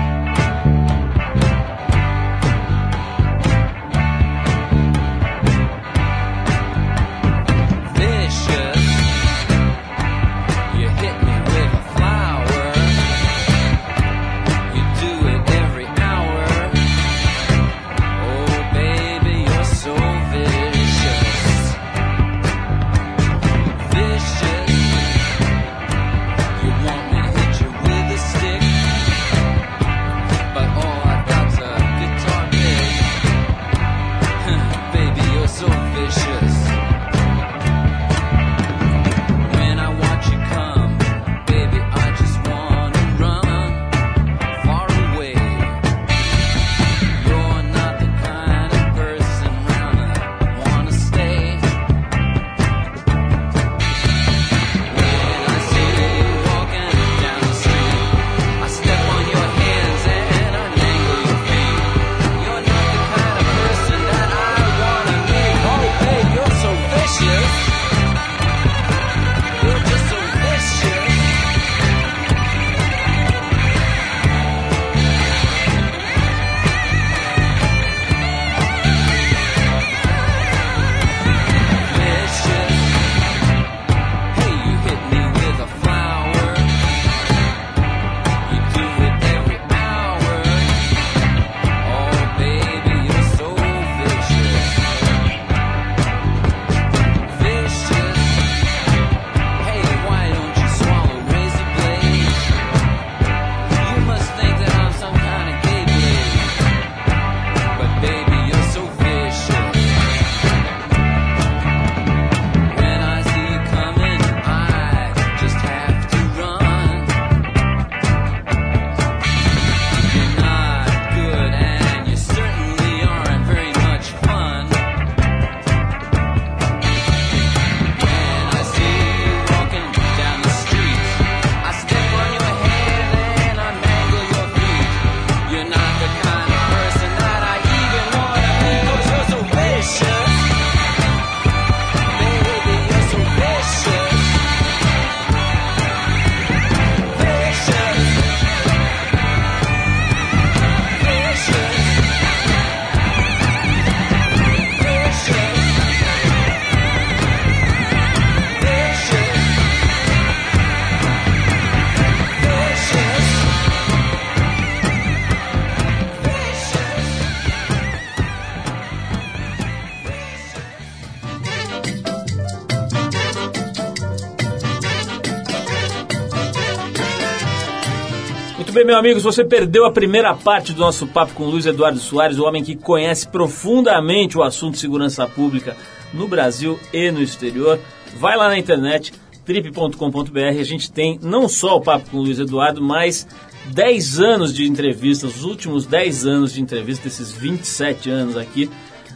[178.70, 181.65] Muito bem, meu amigo, se você perdeu a primeira parte do nosso papo com Luiz
[181.65, 185.76] Eduardo Soares, o homem que conhece profundamente o assunto de segurança pública
[186.13, 187.80] no Brasil e no exterior,
[188.20, 189.12] vai lá na internet,
[189.44, 190.60] trip.com.br.
[190.60, 193.28] A gente tem não só o papo com o Luiz Eduardo, mas
[193.74, 198.70] 10 anos de entrevistas, os últimos 10 anos de entrevistas, desses 27 anos aqui,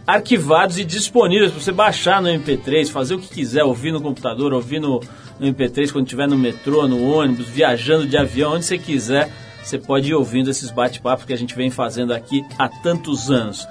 [0.08, 4.52] arquivados e disponíveis para você baixar no MP3, fazer o que quiser, ouvir no computador,
[4.52, 5.00] ouvir no,
[5.40, 9.32] no MP3 quando estiver no metrô, no ônibus, viajando de avião, onde você quiser,
[9.64, 13.68] você pode ir ouvindo esses bate-papos que a gente vem fazendo aqui há tantos anos.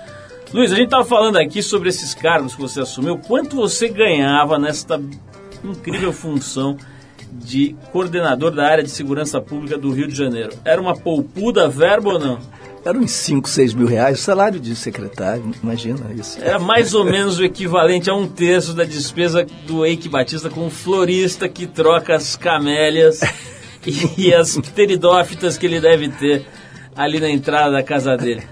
[0.52, 3.18] Luiz, a gente estava falando aqui sobre esses cargos que você assumiu.
[3.18, 5.00] Quanto você ganhava nesta
[5.64, 6.76] incrível função
[7.33, 10.53] de coordenador da área de segurança pública do Rio de Janeiro?
[10.64, 12.39] Era uma poupuda verba ou não?
[12.85, 16.39] Era uns 5, 6 mil reais, o salário de secretário, imagina isso.
[16.43, 20.66] Era mais ou menos o equivalente a um terço da despesa do Eike Batista com
[20.66, 23.20] um florista que troca as camélias
[24.18, 26.45] e as pteridófitas que ele deve ter
[26.97, 28.43] ali na entrada da casa dele.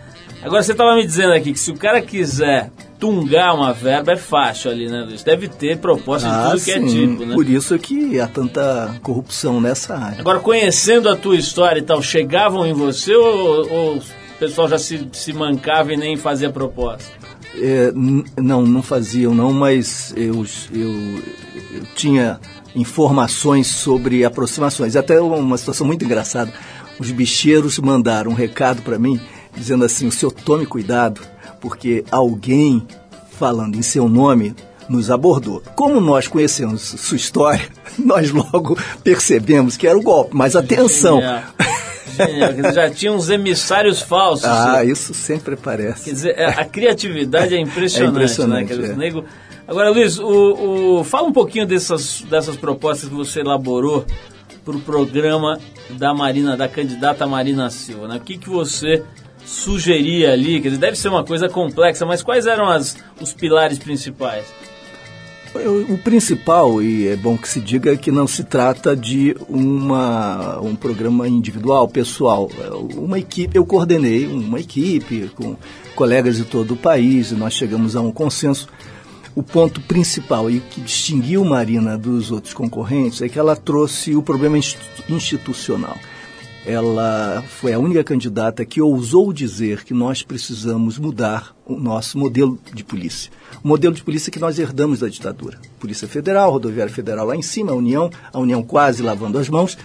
[0.43, 4.16] Agora você estava me dizendo aqui que se o cara quiser tungar uma verba é
[4.16, 5.22] fácil ali, né, Luiz?
[5.22, 7.34] Deve ter proposta de Ah, tudo que é tipo, né?
[7.34, 10.20] Por isso que há tanta corrupção nessa área.
[10.20, 14.03] Agora, conhecendo a tua história e tal, chegavam em você ou, ou o
[14.38, 17.11] pessoal já se, se mancava e nem fazia proposta?
[17.55, 17.93] É,
[18.41, 20.91] não, não faziam não, mas eu, eu,
[21.74, 22.38] eu tinha
[22.74, 24.97] informações sobre aproximações.
[24.97, 26.53] Até uma situação muito engraçada.
[26.99, 29.20] Os bicheiros mandaram um recado para mim
[29.57, 31.20] dizendo assim: o senhor tome cuidado,
[31.61, 32.86] porque alguém
[33.38, 34.55] falando em seu nome
[34.88, 35.62] nos abordou.
[35.76, 40.30] Como nós conhecemos sua história, nós logo percebemos que era o golpe.
[40.36, 41.20] Mas atenção!
[41.20, 41.42] Genial.
[42.16, 42.55] Genial.
[42.55, 44.44] Quer Já tinha uns emissários falsos.
[44.44, 46.11] Ah, Quer isso sempre aparece.
[46.11, 48.82] dizer, é, a criatividade é impressionante, É impressionante, né?
[48.88, 48.96] Quer é.
[48.96, 49.24] nego-
[49.66, 54.05] Agora, Luiz, o, o- fala um pouquinho dessas, dessas propostas que você elaborou
[54.64, 55.59] para o programa
[55.90, 58.09] da Marina, da candidata Marina Silva.
[58.09, 58.16] Né?
[58.16, 59.05] O que, que você
[59.51, 60.61] sugeria ali?
[60.61, 64.46] Quer dizer, deve ser uma coisa complexa, mas quais eram as, os pilares principais?
[65.90, 70.61] O principal, e é bom que se diga, é que não se trata de uma,
[70.61, 72.48] um programa individual, pessoal.
[72.61, 75.57] É Uma equipe, eu coordenei uma equipe com
[75.96, 78.68] colegas de todo o país e nós chegamos a um consenso.
[79.34, 84.22] O ponto principal e que distinguiu Marina dos outros concorrentes é que ela trouxe o
[84.22, 85.96] problema institu- institucional.
[86.71, 92.57] Ela foi a única candidata que ousou dizer que nós precisamos mudar o nosso modelo
[92.73, 93.31] de polícia.
[93.64, 95.59] O modelo de polícia que nós herdamos da ditadura.
[95.81, 99.77] Polícia Federal, Rodoviária Federal lá em cima, a União, a União quase lavando as mãos,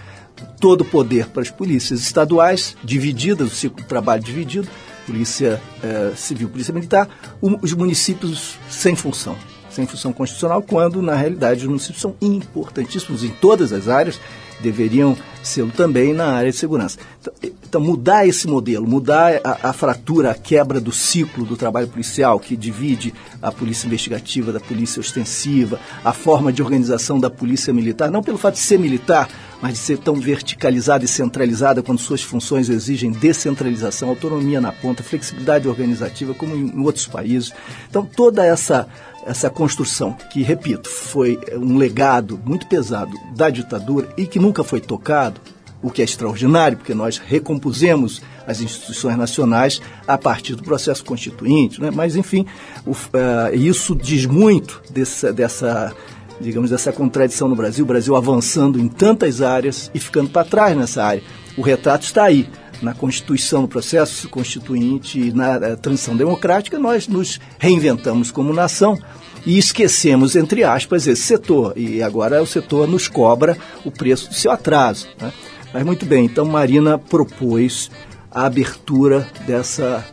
[0.60, 4.68] todo o poder para as polícias estaduais, divididas, o ciclo de trabalho dividido,
[5.06, 7.08] Polícia eh, Civil, Polícia Militar,
[7.40, 9.36] o- os municípios sem função
[9.68, 14.18] sem função constitucional, quando na realidade os municípios são importantíssimos em todas as áreas,
[14.60, 16.98] deveriam ser também na área de segurança.
[17.20, 17.32] Então,
[17.68, 22.38] então, mudar esse modelo, mudar a, a fratura, a quebra do ciclo do trabalho policial,
[22.38, 28.10] que divide a polícia investigativa da polícia ostensiva, a forma de organização da polícia militar,
[28.10, 29.28] não pelo fato de ser militar,
[29.60, 35.02] mas de ser tão verticalizada e centralizada quando suas funções exigem descentralização, autonomia na ponta,
[35.02, 37.52] flexibilidade organizativa, como em outros países.
[37.88, 38.88] Então, toda essa
[39.26, 44.80] essa construção, que, repito, foi um legado muito pesado da ditadura e que nunca foi
[44.80, 45.40] tocado,
[45.82, 51.80] o que é extraordinário, porque nós recompusemos as instituições nacionais a partir do processo constituinte,
[51.80, 51.90] né?
[51.92, 52.46] mas, enfim,
[52.86, 55.92] o, uh, isso diz muito dessa, dessa,
[56.40, 60.76] digamos, dessa contradição no Brasil, o Brasil avançando em tantas áreas e ficando para trás
[60.76, 61.22] nessa área.
[61.56, 62.48] O retrato está aí
[62.82, 68.98] na Constituição, no processo constituinte na eh, transição democrática, nós nos reinventamos como nação
[69.46, 71.72] e esquecemos, entre aspas, esse setor.
[71.76, 75.08] E agora o setor nos cobra o preço do seu atraso.
[75.20, 75.32] Né?
[75.72, 77.90] Mas muito bem, então Marina propôs
[78.30, 80.04] a abertura dessa,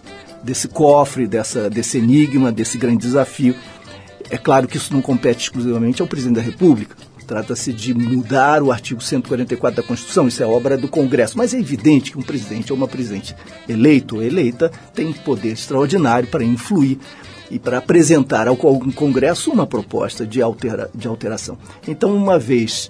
[0.43, 3.55] desse cofre, dessa, desse enigma, desse grande desafio.
[4.33, 6.95] É claro que isso não compete exclusivamente ao presidente da República.
[7.27, 11.37] Trata-se de mudar o artigo 144 da Constituição, isso é obra do Congresso.
[11.37, 13.35] Mas é evidente que um presidente ou uma presidente
[13.69, 16.97] eleito ou eleita tem poder extraordinário para influir
[17.51, 21.55] e para apresentar ao Congresso uma proposta de, altera, de alteração.
[21.87, 22.89] Então, uma vez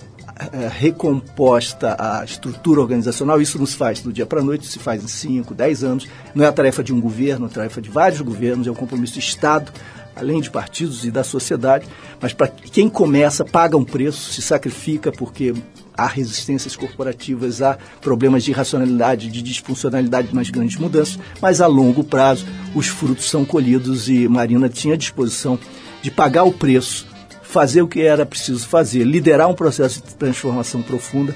[0.53, 5.03] é, recomposta a estrutura organizacional, isso nos faz do dia para a noite, se faz
[5.03, 6.07] em 5, 10 anos.
[6.33, 8.75] Não é a tarefa de um governo, é a tarefa de vários governos, é um
[8.75, 9.73] compromisso do Estado
[10.15, 11.87] além de partidos e da sociedade,
[12.21, 15.53] mas para quem começa, paga um preço, se sacrifica porque
[15.95, 22.03] há resistências corporativas, há problemas de irracionalidade, de disfuncionalidade nas grandes mudanças, mas a longo
[22.03, 25.59] prazo os frutos são colhidos e Marina tinha disposição
[26.01, 27.07] de pagar o preço,
[27.41, 31.35] fazer o que era preciso fazer, liderar um processo de transformação profunda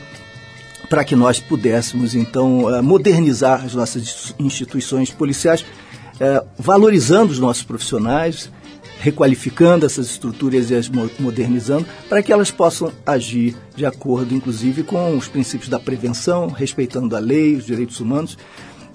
[0.89, 5.65] para que nós pudéssemos, então, eh, modernizar as nossas instituições policiais,
[6.19, 8.49] eh, valorizando os nossos profissionais,
[8.99, 14.83] requalificando essas estruturas e as mo- modernizando, para que elas possam agir de acordo, inclusive,
[14.83, 18.37] com os princípios da prevenção, respeitando a lei, os direitos humanos.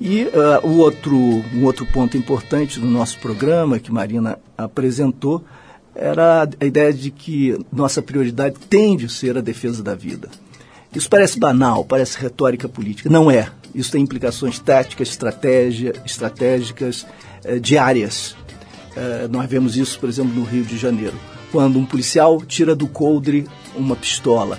[0.01, 5.45] E eh, o outro, um outro ponto importante do nosso programa, que Marina apresentou,
[5.95, 10.29] era a ideia de que nossa prioridade tem de ser a defesa da vida.
[10.95, 13.09] Isso parece banal, parece retórica política.
[13.09, 13.51] Não é.
[13.75, 17.07] Isso tem implicações táticas, estratégia, estratégicas,
[17.45, 18.37] eh, diárias.
[18.95, 21.15] Eh, nós vemos isso, por exemplo, no Rio de Janeiro.
[21.51, 24.59] Quando um policial tira do coldre uma pistola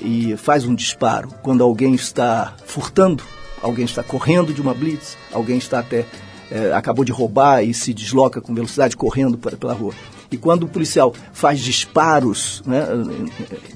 [0.00, 3.24] e faz um disparo, quando alguém está furtando,
[3.60, 6.06] alguém está correndo de uma blitz, alguém está até
[6.50, 9.92] eh, acabou de roubar e se desloca com velocidade correndo pela rua.
[10.30, 12.86] E quando o policial faz disparos né,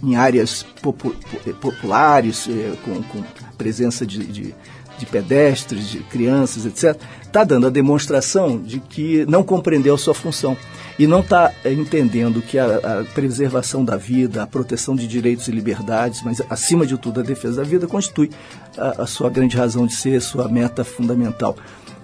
[0.03, 3.23] em áreas popu- po- populares, eh, com, com
[3.57, 4.55] presença de, de,
[4.99, 10.15] de pedestres, de crianças, etc., está dando a demonstração de que não compreendeu a sua
[10.15, 10.57] função
[10.99, 15.53] e não está entendendo que a, a preservação da vida, a proteção de direitos e
[15.53, 18.31] liberdades, mas acima de tudo a defesa da vida, constitui
[18.77, 21.57] a, a sua grande razão de ser, sua meta fundamental.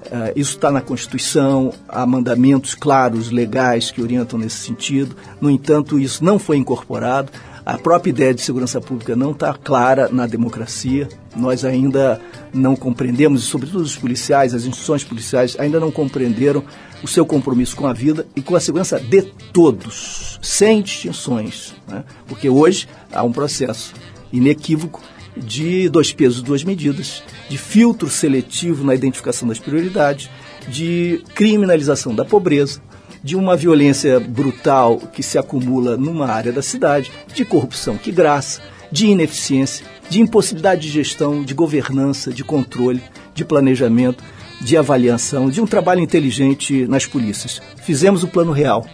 [0.06, 5.16] Uh, isso está na Constituição, há mandamentos claros, legais, que orientam nesse sentido.
[5.40, 7.32] No entanto, isso não foi incorporado.
[7.64, 11.08] A própria ideia de segurança pública não está clara na democracia.
[11.34, 12.20] Nós ainda
[12.52, 16.62] não compreendemos, e sobretudo os policiais, as instituições policiais, ainda não compreenderam
[17.02, 21.74] o seu compromisso com a vida e com a segurança de todos, sem distinções.
[21.88, 22.04] Né?
[22.26, 23.94] Porque hoje há um processo
[24.30, 25.00] inequívoco
[25.36, 30.30] de dois pesos, duas medidas, de filtro seletivo na identificação das prioridades,
[30.68, 32.80] de criminalização da pobreza,
[33.22, 38.60] de uma violência brutal que se acumula numa área da cidade, de corrupção que graça,
[38.92, 43.02] de ineficiência, de impossibilidade de gestão, de governança, de controle,
[43.34, 44.22] de planejamento,
[44.60, 47.60] de avaliação, de um trabalho inteligente nas polícias.
[47.82, 48.86] Fizemos o plano real.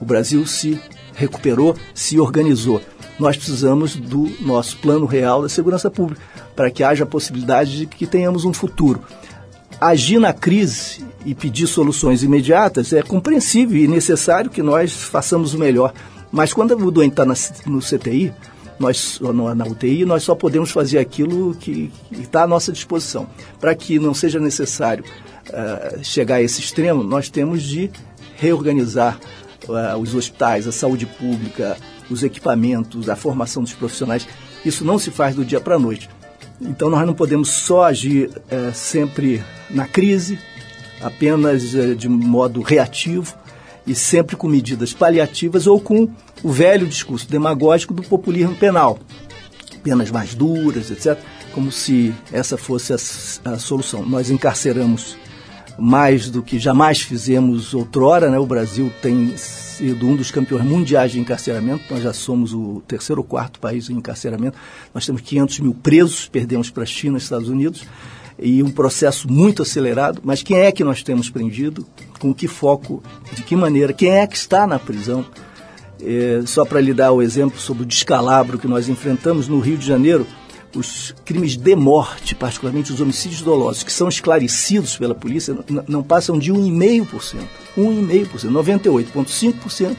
[0.00, 0.80] O Brasil se
[1.14, 2.80] recuperou, se organizou
[3.18, 6.20] nós precisamos do nosso plano real da segurança pública,
[6.54, 9.02] para que haja a possibilidade de que tenhamos um futuro.
[9.80, 15.58] Agir na crise e pedir soluções imediatas é compreensível e necessário que nós façamos o
[15.58, 15.92] melhor.
[16.30, 17.24] Mas quando o doente está
[17.66, 18.32] no CTI,
[18.78, 19.18] nós,
[19.56, 23.26] na UTI, nós só podemos fazer aquilo que está à nossa disposição.
[23.60, 25.04] Para que não seja necessário
[25.48, 27.90] uh, chegar a esse extremo, nós temos de
[28.36, 29.18] reorganizar
[29.68, 31.76] uh, os hospitais, a saúde pública,
[32.10, 34.26] os equipamentos, a formação dos profissionais.
[34.64, 36.08] Isso não se faz do dia para a noite.
[36.60, 40.38] Então nós não podemos só agir é, sempre na crise,
[41.00, 43.34] apenas é, de modo reativo
[43.86, 46.08] e sempre com medidas paliativas ou com
[46.42, 48.98] o velho discurso demagógico do populismo penal.
[49.82, 51.18] Penas mais duras, etc.,
[51.52, 54.04] como se essa fosse a, a solução.
[54.04, 55.16] Nós encarceramos
[55.78, 58.38] mais do que jamais fizemos outrora, né?
[58.38, 59.32] O Brasil tem
[59.78, 61.84] sido um dos campeões mundiais de encarceramento.
[61.90, 64.58] Nós já somos o terceiro ou quarto país em encarceramento.
[64.92, 67.86] Nós temos 500 mil presos, perdemos para a China e Estados Unidos,
[68.38, 70.20] e um processo muito acelerado.
[70.24, 71.86] Mas quem é que nós temos prendido?
[72.18, 73.02] Com que foco?
[73.32, 73.92] De que maneira?
[73.92, 75.24] Quem é que está na prisão?
[76.00, 79.76] É, só para lhe dar o exemplo sobre o descalabro que nós enfrentamos no Rio
[79.76, 80.26] de Janeiro,
[80.74, 85.56] os crimes de morte, particularmente os homicídios dolosos, que são esclarecidos pela polícia,
[85.86, 87.40] não passam de 1,5%.
[87.76, 89.96] 1,5%, 98,5%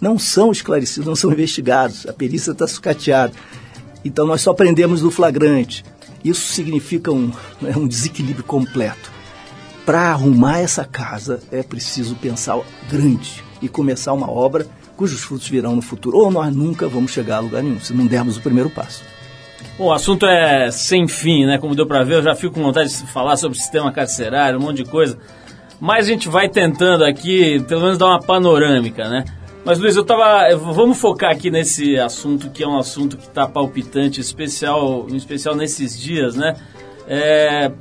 [0.00, 2.06] não são esclarecidos, não são investigados.
[2.06, 3.32] A perícia está sucateada.
[4.04, 5.84] Então nós só prendemos no flagrante.
[6.22, 9.12] Isso significa um, né, um desequilíbrio completo.
[9.84, 12.58] Para arrumar essa casa é preciso pensar
[12.88, 16.18] grande e começar uma obra cujos frutos virão no futuro.
[16.18, 19.02] Ou nós nunca vamos chegar a lugar nenhum, se não dermos o primeiro passo.
[19.76, 21.58] Bom, o assunto é sem fim, né?
[21.58, 24.58] Como deu para ver, eu já fico com vontade de falar sobre o sistema carcerário,
[24.58, 25.18] um monte de coisa.
[25.80, 29.24] Mas a gente vai tentando aqui, pelo menos dar uma panorâmica, né?
[29.64, 30.54] Mas Luiz, eu tava.
[30.56, 35.56] Vamos focar aqui nesse assunto que é um assunto que está palpitante, especial, em especial
[35.56, 36.54] nesses dias, né?
[37.08, 37.72] É,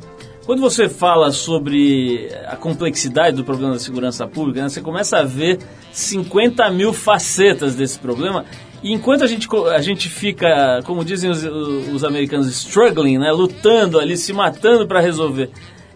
[0.45, 5.23] quando você fala sobre a complexidade do problema da segurança pública, né, você começa a
[5.23, 5.59] ver
[5.91, 8.45] 50 mil facetas desse problema.
[8.83, 13.97] E enquanto a gente, a gente fica, como dizem os, os americanos, struggling, né, lutando
[13.97, 15.49] ali, se matando para resolver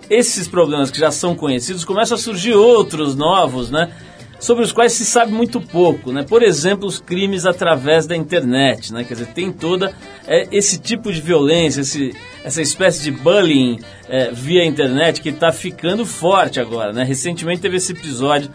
[0.09, 3.91] esses problemas que já são conhecidos, começam a surgir outros novos, né?
[4.39, 6.23] Sobre os quais se sabe muito pouco, né?
[6.23, 9.03] Por exemplo, os crimes através da internet, né?
[9.03, 9.93] Quer dizer, tem toda
[10.25, 15.51] é, esse tipo de violência, esse, essa espécie de bullying é, via internet que está
[15.51, 17.03] ficando forte agora, né?
[17.03, 18.49] Recentemente teve esse episódio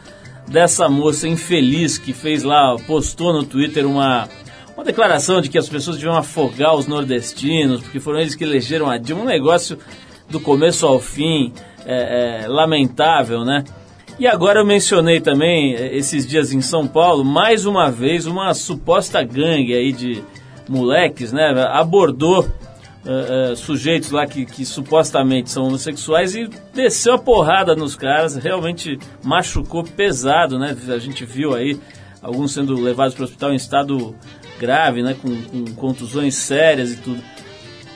[0.49, 4.29] dessa moça infeliz que fez lá, postou no Twitter uma,
[4.77, 8.91] uma declaração de que as pessoas deviam afogar os nordestinos, porque foram eles que elegeram
[8.91, 9.79] a Dilma, um negócio
[10.29, 11.53] do começo ao fim,
[11.85, 13.65] é, é, lamentável, né?
[14.19, 18.53] E agora eu mencionei também, é, esses dias em São Paulo, mais uma vez, uma
[18.55, 20.23] suposta gangue aí de
[20.69, 21.51] moleques, né?
[21.73, 22.47] Abordou
[23.05, 28.99] uh, sujeitos lá que, que supostamente são homossexuais e desceu a porrada nos caras, realmente
[29.23, 30.77] machucou pesado, né?
[30.89, 31.79] A gente viu aí
[32.21, 34.15] alguns sendo levados para o hospital em estado
[34.59, 35.17] grave, né?
[35.21, 37.23] Com, com contusões sérias e tudo.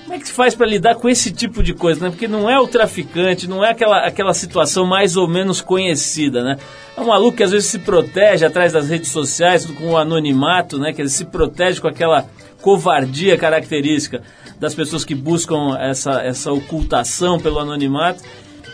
[0.02, 2.10] Como é que se faz para lidar com esse tipo de coisa, né?
[2.10, 6.58] Porque não é o traficante, não é aquela, aquela situação mais ou menos conhecida, né?
[6.96, 10.78] É um maluco que às vezes se protege atrás das redes sociais com o anonimato,
[10.78, 10.92] né?
[10.92, 12.24] Que ele se protege com aquela
[12.66, 14.24] covardia característica
[14.58, 18.24] das pessoas que buscam essa, essa ocultação pelo anonimato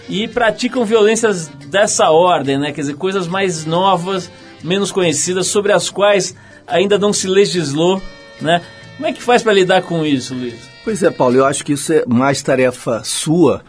[0.09, 2.73] e praticam violências dessa ordem, né?
[2.73, 4.31] Quer dizer, coisas mais novas,
[4.65, 6.35] menos conhecidas, sobre as quais
[6.67, 8.01] ainda não se legislou,
[8.41, 8.63] né?
[8.97, 10.55] Como é que faz para lidar com isso, Luiz?
[10.83, 13.63] Pois é, Paulo, eu acho que isso é mais tarefa sua,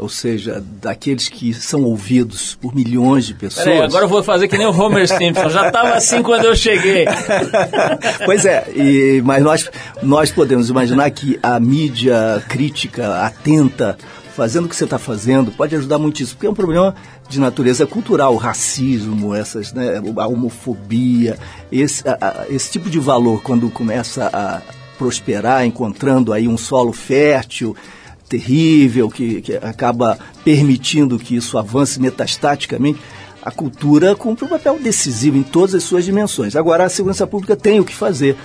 [0.00, 3.66] ou seja, daqueles que são ouvidos por milhões de pessoas.
[3.66, 6.56] Peraí, agora eu vou fazer que nem o Homer Simpson, já estava assim quando eu
[6.56, 7.04] cheguei.
[8.24, 9.70] pois é, e, mas nós,
[10.02, 13.98] nós podemos imaginar que a mídia crítica, atenta,
[14.34, 16.94] fazendo o que você está fazendo, pode ajudar muitíssimo, porque é um problema
[17.28, 21.38] de natureza cultural, racismo, essas, né, a homofobia,
[21.70, 24.62] esse, a, a, esse tipo de valor, quando começa a
[24.96, 27.76] prosperar, encontrando aí um solo fértil,
[28.30, 33.00] terrível, que, que acaba permitindo que isso avance metastaticamente,
[33.42, 36.54] a cultura cumpre um papel decisivo em todas as suas dimensões.
[36.54, 38.36] Agora, a segurança pública tem o que fazer.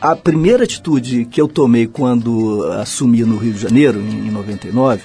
[0.00, 5.02] A primeira atitude que eu tomei quando assumi no Rio de Janeiro, em 99,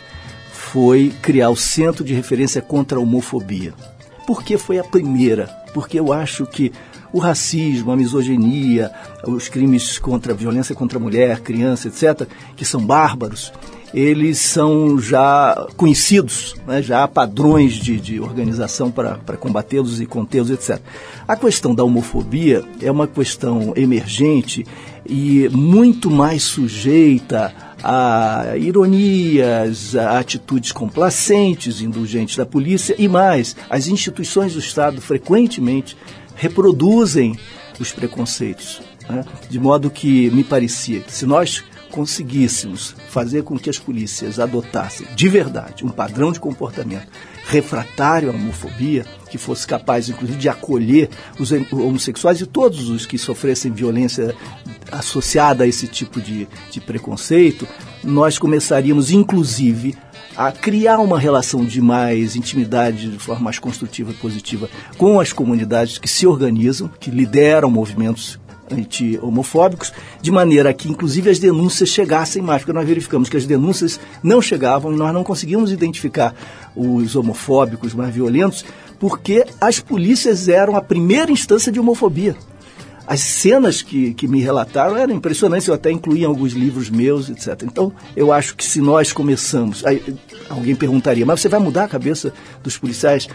[0.52, 3.74] foi criar o Centro de Referência contra a Homofobia.
[4.26, 5.48] Por que foi a primeira?
[5.74, 6.72] Porque eu acho que
[7.12, 8.92] o racismo, a misoginia,
[9.26, 13.52] os crimes contra a violência contra a mulher, criança, etc., que são bárbaros,
[13.94, 16.82] eles são já conhecidos, né?
[16.82, 20.80] já há padrões de, de organização para combatê-los e contê-los, etc.
[21.28, 24.66] A questão da homofobia é uma questão emergente
[25.08, 33.88] e muito mais sujeita a ironias, a atitudes complacentes, indulgentes da polícia e mais, as
[33.88, 35.98] instituições do Estado frequentemente
[36.36, 37.38] reproduzem
[37.80, 38.82] os preconceitos.
[39.10, 39.26] Né?
[39.50, 45.08] De modo que me parecia que se nós conseguíssemos fazer com que as polícias adotassem
[45.16, 47.08] de verdade um padrão de comportamento
[47.50, 51.10] refratário à homofobia, que fosse capaz, inclusive, de acolher
[51.40, 54.36] os homossexuais e todos os que sofressem violência
[54.92, 57.68] associada a esse tipo de, de preconceito,
[58.04, 59.98] nós começaríamos, inclusive,
[60.38, 65.34] a criar uma relação de mais intimidade, de forma mais construtiva e positiva com as
[65.34, 68.40] comunidades que se organizam, que lideram movimentos
[68.72, 69.92] anti-homofóbicos,
[70.22, 74.42] de maneira que, inclusive, as denúncias chegassem mais, porque nós verificamos que as denúncias não
[74.42, 76.36] chegavam e nós não conseguimos identificar
[76.76, 78.66] os homofóbicos mais violentos,
[79.00, 82.36] porque as polícias eram a primeira instância de homofobia
[83.10, 87.28] as cenas que, que me relataram eram impressionantes, eu até incluí em alguns livros meus,
[87.28, 87.64] etc.
[87.64, 89.84] Então, eu acho que se nós começamos.
[89.84, 90.16] Aí,
[90.48, 93.28] alguém perguntaria, mas você vai mudar a cabeça dos policiais?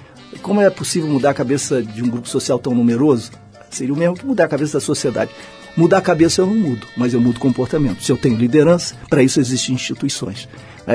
[0.42, 3.32] Como é possível mudar a cabeça de um grupo social tão numeroso?
[3.74, 5.30] Seria o mesmo que mudar a cabeça da sociedade.
[5.76, 8.04] Mudar a cabeça eu não mudo, mas eu mudo comportamento.
[8.04, 10.48] Se eu tenho liderança, para isso existem instituições.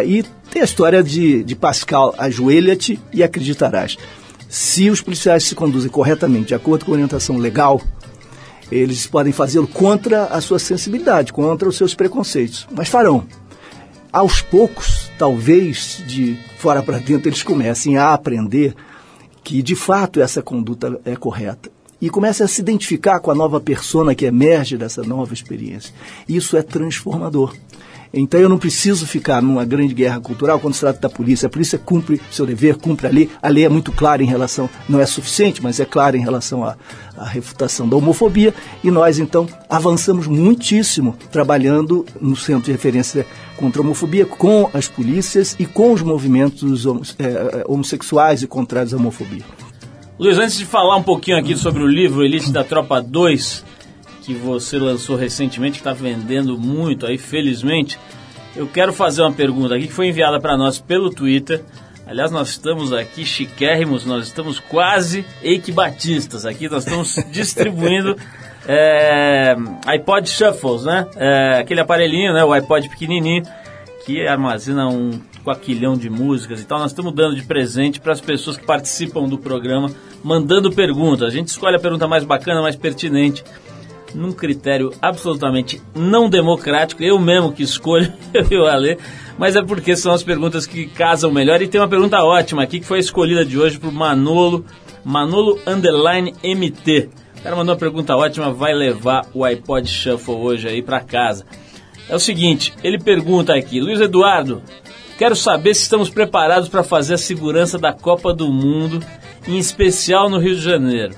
[0.05, 3.97] E tem a história de, de Pascal, ajoelha-te e acreditarás.
[4.47, 7.81] Se os policiais se conduzem corretamente, de acordo com a orientação legal,
[8.71, 13.25] eles podem fazê-lo contra a sua sensibilidade, contra os seus preconceitos, mas farão.
[14.11, 18.73] Aos poucos, talvez de fora para dentro, eles comecem a aprender
[19.43, 21.69] que de fato essa conduta é correta
[22.01, 25.93] e comecem a se identificar com a nova persona que emerge dessa nova experiência.
[26.27, 27.53] Isso é transformador.
[28.13, 31.45] Então eu não preciso ficar numa grande guerra cultural quando se trata da polícia.
[31.45, 33.29] A polícia cumpre seu dever, cumpre a lei.
[33.41, 36.63] A lei é muito clara em relação, não é suficiente, mas é clara em relação
[36.63, 36.75] à,
[37.15, 38.53] à refutação da homofobia.
[38.83, 43.27] E nós, então, avançamos muitíssimo trabalhando no Centro de Referência
[43.57, 46.85] contra a Homofobia com as polícias e com os movimentos
[47.19, 49.43] é, homossexuais e contrários à homofobia.
[50.19, 53.63] Luiz, antes de falar um pouquinho aqui sobre o livro Elite da Tropa 2,
[54.21, 57.97] que você lançou recentemente, que está vendendo muito aí, felizmente.
[58.53, 61.63] Eu quero fazer uma pergunta aqui que foi enviada para nós pelo Twitter.
[62.05, 68.17] Aliás, nós estamos aqui chiquérrimos, nós estamos quase equibatistas aqui, nós estamos distribuindo
[68.67, 69.55] é,
[69.85, 71.07] iPod Shuffles, né?
[71.15, 72.43] É, aquele aparelhinho, né?
[72.43, 73.43] O iPod pequenininho
[74.05, 75.11] que armazena um
[75.43, 76.79] quaquilhão de músicas e tal.
[76.79, 79.89] Nós estamos dando de presente para as pessoas que participam do programa,
[80.23, 81.27] mandando perguntas.
[81.27, 83.43] A gente escolhe a pergunta mais bacana, mais pertinente
[84.13, 88.97] num critério absolutamente não democrático, eu mesmo que escolho, eu e o Ale,
[89.37, 91.61] mas é porque são as perguntas que casam melhor.
[91.61, 94.65] E tem uma pergunta ótima aqui que foi escolhida de hoje por Manolo,
[95.03, 97.09] Manolo Underline MT.
[97.37, 101.45] O cara mandou uma pergunta ótima, vai levar o iPod Shuffle hoje aí para casa.
[102.09, 104.61] É o seguinte, ele pergunta aqui, Luiz Eduardo,
[105.19, 109.05] quero saber se estamos preparados para fazer a segurança da Copa do Mundo,
[109.45, 111.13] em especial no Rio de Janeiro.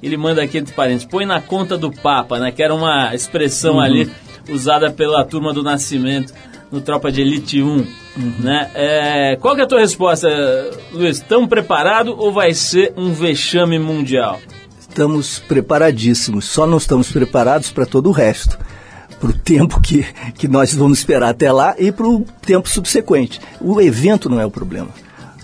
[0.00, 2.52] Ele manda aqui entre parênteses, põe na conta do Papa, né?
[2.52, 3.80] Que era uma expressão Uhum.
[3.80, 4.10] ali
[4.48, 6.32] usada pela turma do Nascimento
[6.70, 7.66] no Tropa de Elite 1.
[7.66, 7.86] Uhum.
[8.38, 8.70] Né?
[8.72, 10.28] É, qual que é a tua resposta,
[10.92, 11.16] Luiz?
[11.16, 14.38] Estão preparados ou vai ser um vexame mundial?
[14.78, 18.56] Estamos preparadíssimos, só não estamos preparados para todo o resto.
[19.20, 20.04] Para o tempo que,
[20.38, 23.38] que nós vamos esperar até lá e para o tempo subsequente.
[23.60, 24.88] O evento não é o problema.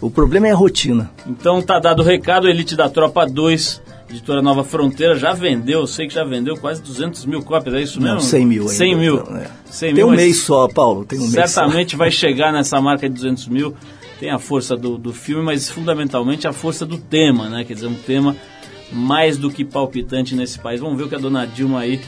[0.01, 1.11] O problema é a rotina.
[1.27, 5.87] Então tá dado o recado, Elite da Tropa 2, editora Nova Fronteira, já vendeu, eu
[5.87, 8.14] sei que já vendeu quase 200 mil cópias, é isso mesmo?
[8.16, 8.74] Não, 100 mil ainda.
[8.74, 9.16] 100 mil.
[9.16, 9.47] Então, é.
[9.66, 11.05] 100 Tem mil, um mês só, Paulo.
[11.05, 11.61] Tem um mês só.
[11.61, 13.74] Certamente vai chegar nessa marca de 200 mil,
[14.20, 17.64] tem a força do, do filme, mas fundamentalmente a força do tema, né?
[17.64, 18.37] Quer dizer, um tema
[18.93, 20.81] mais do que palpitante nesse país.
[20.81, 22.01] Vamos ver o que a dona Dilma aí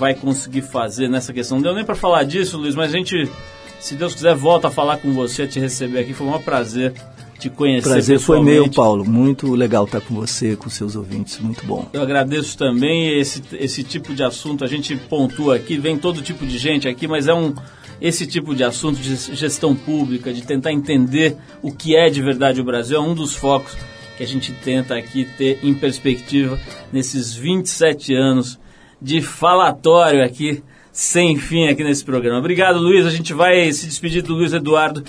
[0.00, 1.58] vai conseguir fazer nessa questão.
[1.58, 3.30] Não deu nem para falar disso, Luiz, mas a gente,
[3.78, 6.14] se Deus quiser, volta a falar com você, a te receber aqui.
[6.14, 6.94] Foi um prazer
[7.38, 8.70] te conhecer Prazer foi meu.
[8.70, 9.04] Paulo.
[9.04, 11.38] Muito legal estar com você, com seus ouvintes.
[11.38, 11.86] Muito bom.
[11.92, 14.64] Eu agradeço também esse, esse tipo de assunto.
[14.64, 17.54] A gente pontua aqui, vem todo tipo de gente aqui, mas é um
[18.00, 22.58] esse tipo de assunto de gestão pública, de tentar entender o que é de verdade
[22.58, 23.76] o Brasil, é um dos focos
[24.16, 26.58] que a gente tenta aqui ter em perspectiva
[26.90, 28.58] nesses 27 anos
[29.00, 32.38] de falatório aqui, sem fim aqui nesse programa.
[32.38, 33.06] Obrigado, Luiz.
[33.06, 35.04] A gente vai se despedir do Luiz Eduardo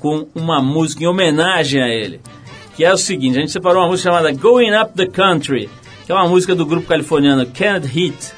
[0.00, 2.20] com uma música em homenagem a ele
[2.76, 5.70] que é o seguinte, a gente separou uma música chamada Going Up the Country,
[6.04, 8.32] que é uma música do grupo californiano Can't Hit,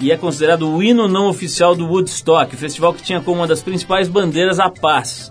[0.00, 3.62] e é considerado o hino não oficial do Woodstock, festival que tinha como uma das
[3.62, 5.30] principais bandeiras a paz.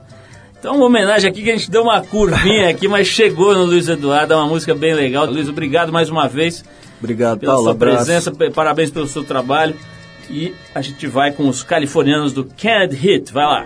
[0.60, 3.90] Então, uma homenagem aqui que a gente deu uma curvinha aqui, mas chegou no Luiz
[3.90, 5.26] Eduardo, é uma música bem legal.
[5.26, 6.64] Luiz, obrigado mais uma vez
[7.02, 7.64] Obrigado, pela Paulo.
[7.66, 8.06] sua abraço.
[8.06, 9.76] presença, parabéns pelo seu trabalho.
[10.30, 13.66] E a gente vai com os californianos do Can't Hit, vai lá.